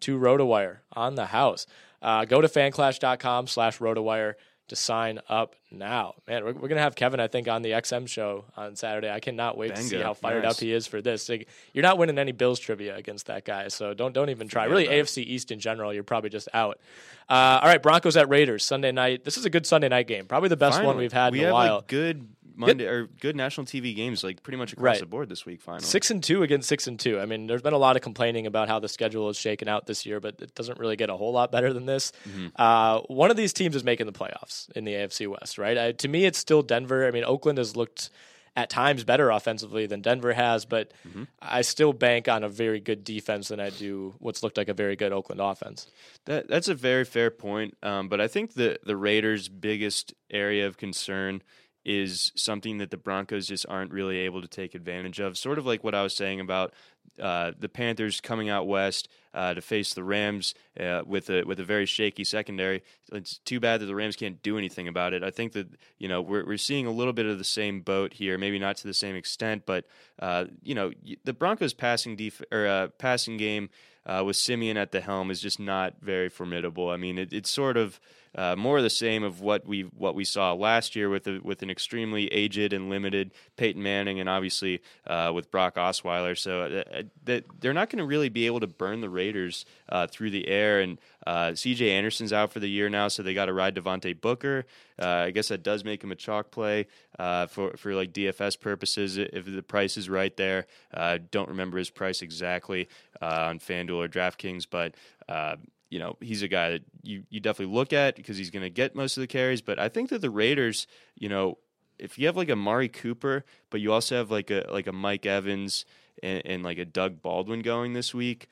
[0.00, 1.66] to RotoWire on the house.
[2.02, 4.34] Uh, go to fanclash.com slash RotoWire
[4.68, 6.14] to sign up now.
[6.26, 9.08] Man, we're, we're going to have Kevin, I think, on the XM show on Saturday.
[9.10, 10.54] I cannot wait to see how fired Nice.
[10.54, 11.28] up he is for this.
[11.28, 14.64] Like, you're not winning any Bills trivia against that guy, so don't don't even try.
[14.64, 15.02] Forget Really.
[15.02, 16.80] AFC East in general, you're probably just out.
[17.28, 19.22] Uh, all right, Broncos at Raiders Sunday night.
[19.24, 20.26] This is a good Sunday night game.
[20.26, 21.74] Probably the best one we've had we in a have while.
[21.76, 22.26] Like good
[22.56, 25.00] Monday or good national TV games, like pretty much across Right.
[25.00, 25.60] the board this week.
[25.60, 27.20] Finally, Six and two against six and two.
[27.20, 29.86] I mean, there's been a lot of complaining about how the schedule is shaken out
[29.86, 32.12] this year, but it doesn't really get a whole lot better than this.
[32.28, 32.46] Mm-hmm.
[32.56, 35.76] Uh, one of these teams is making the playoffs in the AFC West, right?
[35.76, 37.06] I, to me, it's still Denver.
[37.06, 38.10] I mean, Oakland has looked
[38.58, 41.24] at times better offensively than Denver has, but Mm-hmm.
[41.42, 44.74] I still bank on a very good defense than I do what's looked like a
[44.74, 45.86] very good Oakland offense.
[46.24, 47.76] That that's a very fair point.
[47.82, 51.42] Um, but I think the the Raiders' biggest area of concern
[51.86, 55.38] is something that the Broncos just aren't really able to take advantage of.
[55.38, 56.74] Sort of like what I was saying about
[57.22, 61.60] uh, the Panthers coming out west uh, to face the Rams uh, with a with
[61.60, 62.82] a very shaky secondary.
[63.12, 65.22] It's too bad that the Rams can't do anything about it.
[65.22, 68.14] I think that you know we're we're seeing a little bit of the same boat
[68.14, 69.86] here, maybe not to the same extent, but
[70.18, 70.90] uh, you know
[71.22, 73.70] the Broncos passing def- or uh, passing game
[74.04, 76.90] uh, with Siemian at the helm is just not very formidable.
[76.90, 78.00] I mean, it, it's sort of
[78.36, 81.40] uh, more of the same of what we what we saw last year with a,
[81.42, 86.36] with an extremely aged and limited Peyton Manning, and obviously uh, with Brock Osweiler.
[86.36, 90.06] So uh, that they're not going to really be able to burn the Raiders uh,
[90.06, 90.80] through the air.
[90.80, 91.90] And uh, C.J.
[91.90, 94.66] Anderson's out for the year now, so they got to ride Devontae Booker.
[95.00, 96.86] Uh, I guess that does make him a chalk play
[97.18, 100.66] uh, for for like DFS purposes if the price is right there.
[100.92, 102.88] Uh, don't remember his price exactly
[103.20, 104.94] uh, on FanDuel or DraftKings, but
[105.28, 105.56] uh,
[105.90, 108.70] you know he's a guy that you you definitely look at because he's going to
[108.70, 109.60] get most of the carries.
[109.62, 111.58] But I think that the Raiders, you know,
[111.98, 114.92] if you have like a Mari Cooper, but you also have like a like a
[114.92, 115.84] Mike Evans
[116.22, 118.48] and, and like a Doug Baldwin going this week.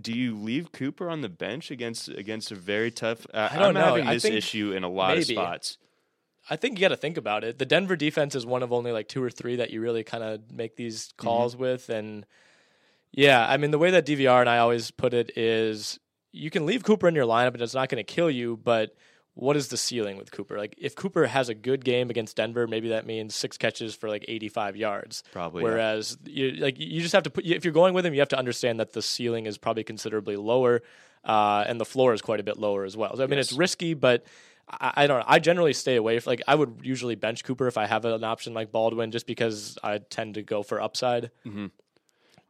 [0.00, 3.26] Do you leave Cooper on the bench against against a very tough?
[3.32, 3.84] Uh, I don't I'm know.
[3.84, 5.76] having I this issue in a lot of spots.
[6.50, 7.58] I think you got to think about it.
[7.58, 10.24] The Denver defense is one of only like two or three that you really kind
[10.24, 11.26] of make these Mm-hmm.
[11.26, 12.24] calls with, and
[13.12, 16.00] yeah, I mean the way that DVR and I always put it is
[16.32, 18.94] you can leave Cooper in your lineup and it's not going to kill you, but
[19.34, 20.58] what is the ceiling with Cooper?
[20.58, 24.08] Like if Cooper has a good game against Denver, maybe that means six catches for
[24.08, 25.22] like 85 yards.
[25.32, 25.70] Probably, yeah.
[25.70, 28.28] Whereas you like you just have to put if you're going with him, you have
[28.30, 30.82] to understand that the ceiling is probably considerably lower,
[31.24, 33.16] uh, and the floor is quite a bit lower as well.
[33.16, 34.26] So I mean, it's risky, but
[34.68, 35.26] I, I don't know.
[35.26, 36.18] I generally stay away.
[36.18, 39.26] From, like I would usually bench Cooper if I have an option like Baldwin, just
[39.26, 41.30] because I tend to go for upside.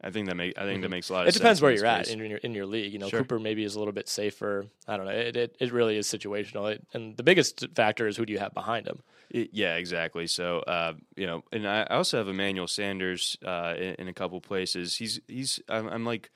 [0.03, 1.85] I think that make I think that makes a lot of It depends where you're
[1.85, 2.91] at in your in your league.
[2.91, 3.21] You know, Sure.
[3.21, 4.65] Cooper maybe is a little bit safer.
[4.87, 5.11] I don't know.
[5.11, 6.71] It it, it really is situational.
[6.73, 9.01] It, and the biggest factor is who do you have behind him.
[9.29, 10.27] It- yeah, exactly.
[10.27, 14.39] So, uh, you know, and I also have Emmanuel Sanders uh, in, in a couple
[14.41, 14.95] places.
[14.95, 16.29] He's he's I'm, I'm like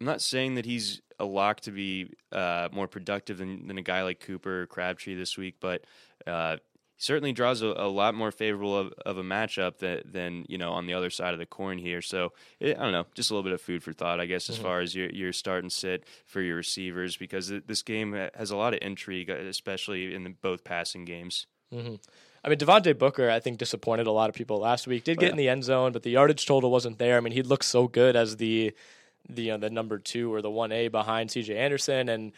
[0.00, 3.82] I'm not saying that he's a lock to be uh, more productive than, than a
[3.82, 5.84] guy like Cooper or Crabtree this week, but
[6.26, 6.56] uh,
[7.04, 10.72] certainly draws a, a lot more favorable of, of a matchup that, than you know
[10.72, 12.00] on the other side of the coin here.
[12.00, 14.48] So it, I don't know, just a little bit of food for thought, I guess,
[14.48, 14.64] as mm-hmm.
[14.64, 18.56] far as your your start and sit for your receivers because this game has a
[18.56, 21.46] lot of intrigue, uh, especially in the, both passing games.
[21.72, 21.96] Mm-hmm.
[22.42, 25.04] I mean, Devontae Booker, I think, disappointed a lot of people last week.
[25.04, 27.16] Did oh, get in the end zone, but the yardage total wasn't there.
[27.16, 28.72] I mean, he looked so good as the,
[29.28, 31.56] the you know, the number two or the one A behind C.J.
[31.56, 32.32] Anderson, and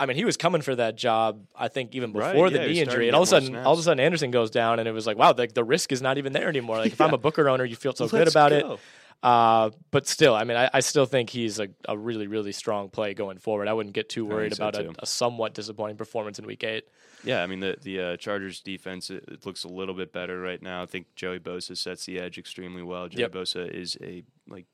[0.00, 1.44] I mean, he was coming for that job.
[1.54, 3.54] I think even before yeah, the he was knee injury, and all of a sudden,
[3.54, 5.92] all of a sudden, Anderson goes down, and it was like, wow, the, the risk
[5.92, 6.78] is not even there anymore.
[6.78, 8.72] Like if I'm a Booker owner, you feel so good Let's about go.
[8.74, 8.80] it.
[9.22, 12.88] Uh, but still, I mean, I, I still think he's a, a really, really strong
[12.88, 13.68] play going forward.
[13.68, 16.84] I wouldn't get too worried so, about a, a somewhat disappointing performance in week eight.
[17.22, 20.40] Yeah, I mean the the uh, Chargers defense it, it looks a little bit better
[20.40, 20.82] right now.
[20.82, 23.08] I think Joey Bosa sets the edge extremely well.
[23.08, 23.32] Joey Yep.
[23.32, 24.64] Bosa is a like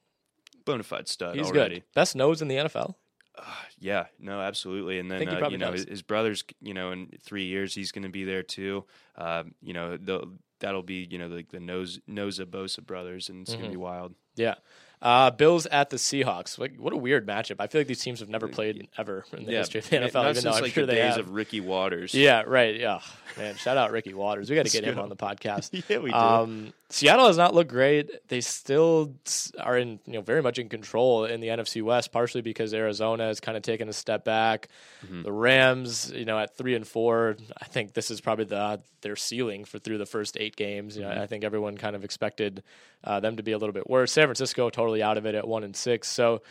[0.65, 1.77] bona fide stud He's already.
[1.77, 1.85] good.
[1.97, 2.95] Best nose in the NFL.
[3.79, 4.99] Yeah, no, absolutely.
[4.99, 5.85] And then uh, you know does.
[5.85, 8.85] his, brother's you know in three years he's going to be there too.
[9.17, 10.27] Um, you know the,
[10.61, 13.61] that'll be you know like the nose Noza Bosa brothers, and it's Mm-hmm.
[13.61, 14.15] going to be wild.
[14.37, 14.55] Yeah.
[15.03, 16.59] Uh, Bills at the Seahawks.
[16.59, 17.57] Like, what a weird matchup.
[17.59, 20.01] I feel like these teams have never played ever in the yeah, history of the
[20.01, 21.27] not NFL, even since though I'm like sure the they days have.
[21.27, 22.15] of Ricky Watters.
[22.15, 22.81] Yeah, right.
[22.81, 23.01] Yeah,
[23.37, 23.57] man.
[23.57, 24.49] Shout out Ricky Watters.
[24.49, 25.71] We got to get him on the podcast.
[25.89, 26.17] Yeah, we do.
[26.17, 28.11] Um, Seattle does not look great.
[28.29, 29.13] They still
[29.59, 33.25] are in, you know, very much in control in the NFC West, partially because Arizona
[33.25, 34.69] has kind of taken a step back.
[35.05, 35.23] Mm-hmm.
[35.23, 39.17] The Rams, you know, at three and four, I think this is probably the their
[39.17, 40.97] ceiling for through the first eight games.
[40.97, 41.21] You know, Mm-hmm.
[41.21, 42.63] I think everyone kind of expected
[43.07, 44.13] uh, them to be a little bit worse.
[44.13, 46.09] San Francisco totally out of it at one and six.
[46.09, 46.43] So.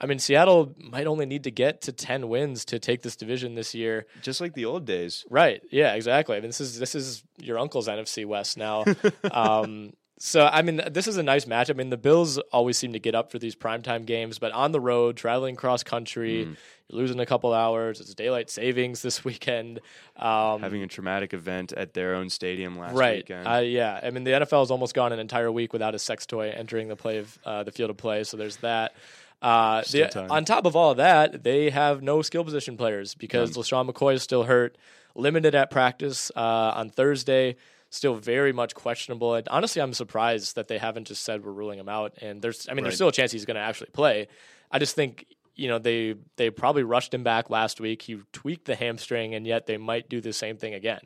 [0.00, 3.54] I mean, Seattle might only need to get to ten wins to take this division
[3.54, 4.06] this year.
[4.22, 5.24] just like the old days.
[5.30, 5.62] Right.
[5.70, 5.94] Yeah.
[5.94, 6.36] Exactly.
[6.36, 8.84] I mean, this is this is your uncle's NFC West now.
[9.30, 11.70] um, So I mean, this is a nice match.
[11.70, 14.72] I mean, the Bills always seem to get up for these primetime games, but on
[14.72, 16.56] the road, traveling cross country, mm.
[16.88, 18.00] you're losing a couple hours.
[18.00, 19.80] It's daylight savings this weekend.
[20.16, 23.18] Um, Having a traumatic event at their own stadium last right.
[23.18, 23.48] weekend.
[23.48, 26.26] Uh, yeah, I mean, the NFL has almost gone an entire week without a sex
[26.26, 28.22] toy entering the play of uh, the field of play.
[28.24, 28.94] So there's that.
[29.42, 33.50] Uh, the, on top of all of that, they have no skill position players because
[33.50, 33.56] mm.
[33.56, 34.78] LeSean McCoy is still hurt,
[35.16, 37.56] limited at practice uh, on Thursday
[37.94, 39.34] still very much questionable.
[39.34, 42.14] And honestly, I'm surprised that they haven't just said we're ruling him out.
[42.20, 42.84] And there's, I mean, right.
[42.84, 44.28] there's still a chance he's going to actually play.
[44.70, 45.26] I just think
[45.56, 48.02] you know they they probably rushed him back last week.
[48.02, 51.00] He tweaked the hamstring, and yet they might do the same thing again.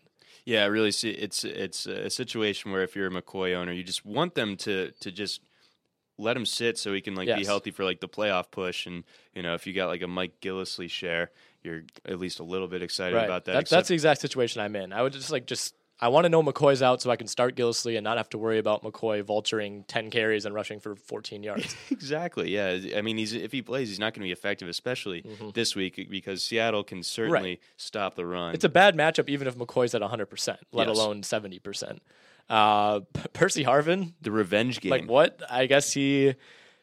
[0.44, 0.90] Yeah, really.
[0.90, 4.56] See, it's it's a situation where if you're a McCoy owner, you just want them
[4.58, 5.42] to to just
[6.16, 7.38] let him sit so he can like yes.
[7.38, 8.86] be healthy for like the playoff push.
[8.86, 11.30] And you know, if you got like a Mike Gillislee share,
[11.62, 13.24] you're at least a little bit excited right.
[13.24, 13.52] about that.
[13.52, 14.92] that that's the exact situation I'm in.
[14.92, 17.56] I would just like just I want to know McCoy's out so I can start
[17.56, 21.42] Gillislee and not have to worry about McCoy vulturing 10 carries and rushing for 14
[21.42, 21.74] yards.
[21.90, 22.50] exactly.
[22.50, 22.78] Yeah.
[22.96, 25.50] I mean, he's if he plays, he's not going to be effective, especially mm-hmm.
[25.54, 27.60] this week because Seattle can certainly right.
[27.76, 28.54] stop the run.
[28.54, 30.96] It's a bad matchup even if McCoy's at 100%, let yes.
[30.96, 31.98] alone 70%.
[32.48, 33.00] Uh,
[33.32, 34.90] Percy Harvin, the revenge game.
[34.90, 35.42] Like what?
[35.50, 36.34] I guess he.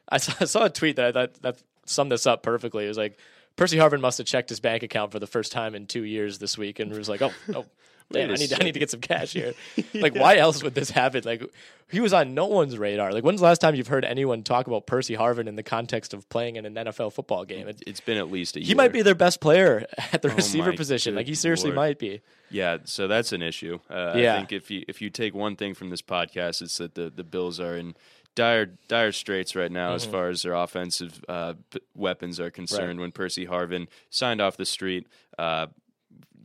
[0.09, 2.85] I saw, I saw a tweet that I thought that summed this up perfectly.
[2.85, 3.17] It was like
[3.55, 6.37] Percy Harvin must have checked his bank account for the first time in two years
[6.37, 7.65] this week and was like, "Oh, oh,
[8.11, 9.53] Damn, I need to, I need to get some cash here.
[9.93, 10.21] Like, yeah.
[10.21, 11.23] why else would this happen?
[11.25, 11.41] Like,
[11.89, 13.11] he was on no one's radar.
[13.13, 16.13] Like, when's the last time you've heard anyone talk about Percy Harvin in the context
[16.13, 17.67] of playing in an NFL football game?
[17.67, 18.67] It, has been at least a year.
[18.67, 21.15] He might be their best player at the oh receiver position.
[21.15, 21.75] Like, he seriously Lord.
[21.75, 22.21] might be.
[22.51, 23.79] Yeah, so that's an issue.
[23.89, 24.33] Uh, yeah.
[24.33, 27.09] I think if you if you take one thing from this podcast, it's that the
[27.09, 27.95] the Bills are in
[28.35, 29.95] dire dire straits right now mm-hmm.
[29.95, 31.53] as far as their offensive uh,
[31.95, 32.99] weapons are concerned.
[32.99, 33.03] Right.
[33.03, 35.07] When Percy Harvin signed off the street,
[35.39, 35.67] uh,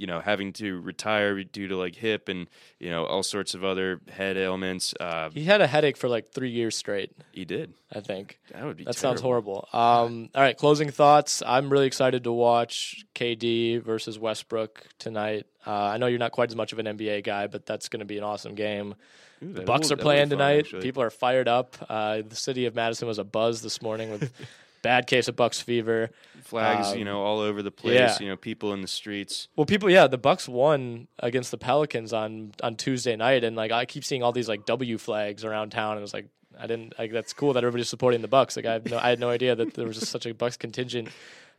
[0.01, 2.49] you know having to retire due to like hip and
[2.79, 4.95] you know all sorts of other head ailments.
[4.99, 7.13] Uh, he had a headache for like three years straight.
[7.33, 7.75] He did.
[7.93, 8.85] I think that would be.
[8.85, 9.17] That terrible.
[9.17, 9.69] sounds horrible.
[9.75, 11.43] Um, all right, closing thoughts.
[11.47, 15.47] I'm really excited to watch KD versus Westbrook tonight.
[15.67, 18.01] Uh, I know you're not quite as much of an NBA guy, but that's going
[18.01, 18.95] to be an awesome game.
[19.43, 20.67] Ooh, the Bucks will, are playing tonight.
[20.81, 21.77] People are fired up.
[21.89, 24.33] Uh, the city of Madison was a buzz this morning with
[24.83, 26.11] bad case of Bucks fever.
[26.43, 27.95] Flags, um, you know, all over the place.
[27.95, 28.19] Yeah.
[28.21, 29.49] You know, people in the streets.
[29.57, 33.73] Well, people, yeah, the Bucks won against the Pelicans on on Tuesday night, and like
[33.73, 36.29] I keep seeing all these like W flags around town, and it was like
[36.59, 36.95] I didn't.
[36.99, 38.57] Like, that's cool that everybody's supporting the Bucks.
[38.57, 41.09] Like I, no, I had no idea that there was just such a Bucks contingent,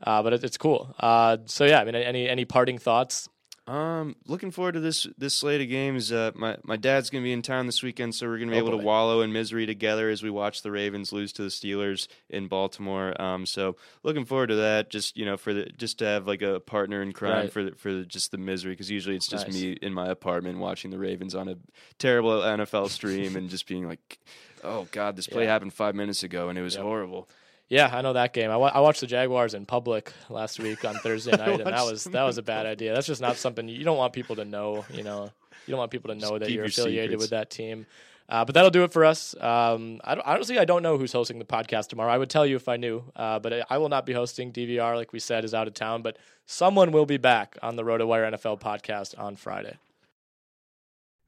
[0.03, 0.95] uh, but it, it's cool.
[0.99, 3.29] Uh, so yeah, I mean, any any parting thoughts?
[3.71, 6.11] Um, looking forward to this this slate of games.
[6.11, 8.65] Uh, my my dad's gonna be in town this weekend, so we're gonna be oh
[8.67, 8.79] able boy.
[8.79, 12.47] to wallow in misery together as we watch the Ravens lose to the Steelers in
[12.49, 13.19] Baltimore.
[13.21, 14.89] Um, so looking forward to that.
[14.89, 17.53] Just you know, for the just to have like a partner in crime right.
[17.53, 19.55] for the, for the, just the misery because usually it's just nice.
[19.55, 21.55] me in my apartment watching the Ravens on a
[21.97, 24.19] terrible NFL stream and just being like,
[24.65, 25.49] oh god, this play yeah.
[25.49, 26.83] happened five minutes ago and it was yep.
[26.83, 27.29] horrible.
[27.71, 28.51] Yeah, I know that game.
[28.51, 31.85] I, wa- I watched the Jaguars in public last week on Thursday night, and that
[31.85, 32.93] was that was a bad idea.
[32.93, 34.83] That's just not something you don't want people to know.
[34.91, 35.31] You know,
[35.65, 37.21] you don't want people to know just that you're affiliated secrets.
[37.21, 37.85] with that team.
[38.27, 39.35] Uh, but that'll do it for us.
[39.39, 42.11] Um, I don't, honestly, I don't know who's hosting the podcast tomorrow.
[42.11, 44.51] I would tell you if I knew, uh, but I will not be hosting.
[44.51, 47.83] DVR, like we said, is out of town, but someone will be back on the
[47.83, 49.77] RotoWire NFL podcast on Friday.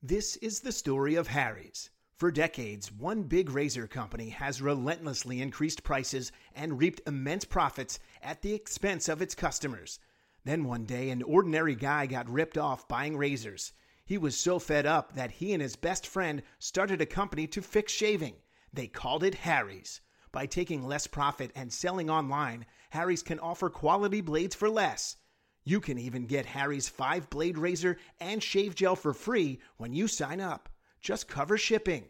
[0.02, 1.90] This is the story of Harry's.
[2.24, 8.42] For decades, one big razor company has relentlessly increased prices and reaped immense profits at
[8.42, 10.00] the expense of its customers.
[10.46, 13.74] Then one day, an ordinary guy got ripped off buying razors.
[14.06, 17.62] He was so fed up that he and his best friend started a company to
[17.62, 18.36] fix shaving.
[18.72, 20.00] They called it Harry's.
[20.32, 25.18] By taking less profit and selling online, Harry's can offer quality blades for less.
[25.66, 30.08] You can even get Harry's 5 blade razor and shave gel for free when you
[30.08, 30.70] sign up.
[31.02, 32.08] Just cover shipping.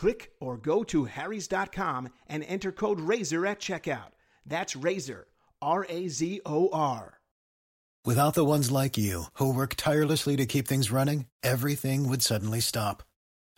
[0.00, 4.12] Click or go to harrys.com and enter code RAZOR at checkout.
[4.46, 5.26] That's RAZOR,
[5.60, 7.18] R A Z O R.
[8.06, 12.60] Without the ones like you, who work tirelessly to keep things running, everything would suddenly
[12.60, 13.02] stop.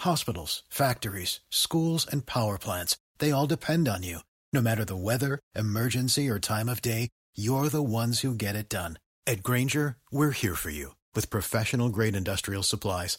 [0.00, 4.18] Hospitals, factories, schools, and power plants, they all depend on you.
[4.52, 8.68] No matter the weather, emergency, or time of day, you're the ones who get it
[8.68, 8.98] done.
[9.28, 13.18] At Grainger, we're here for you with professional grade industrial supplies.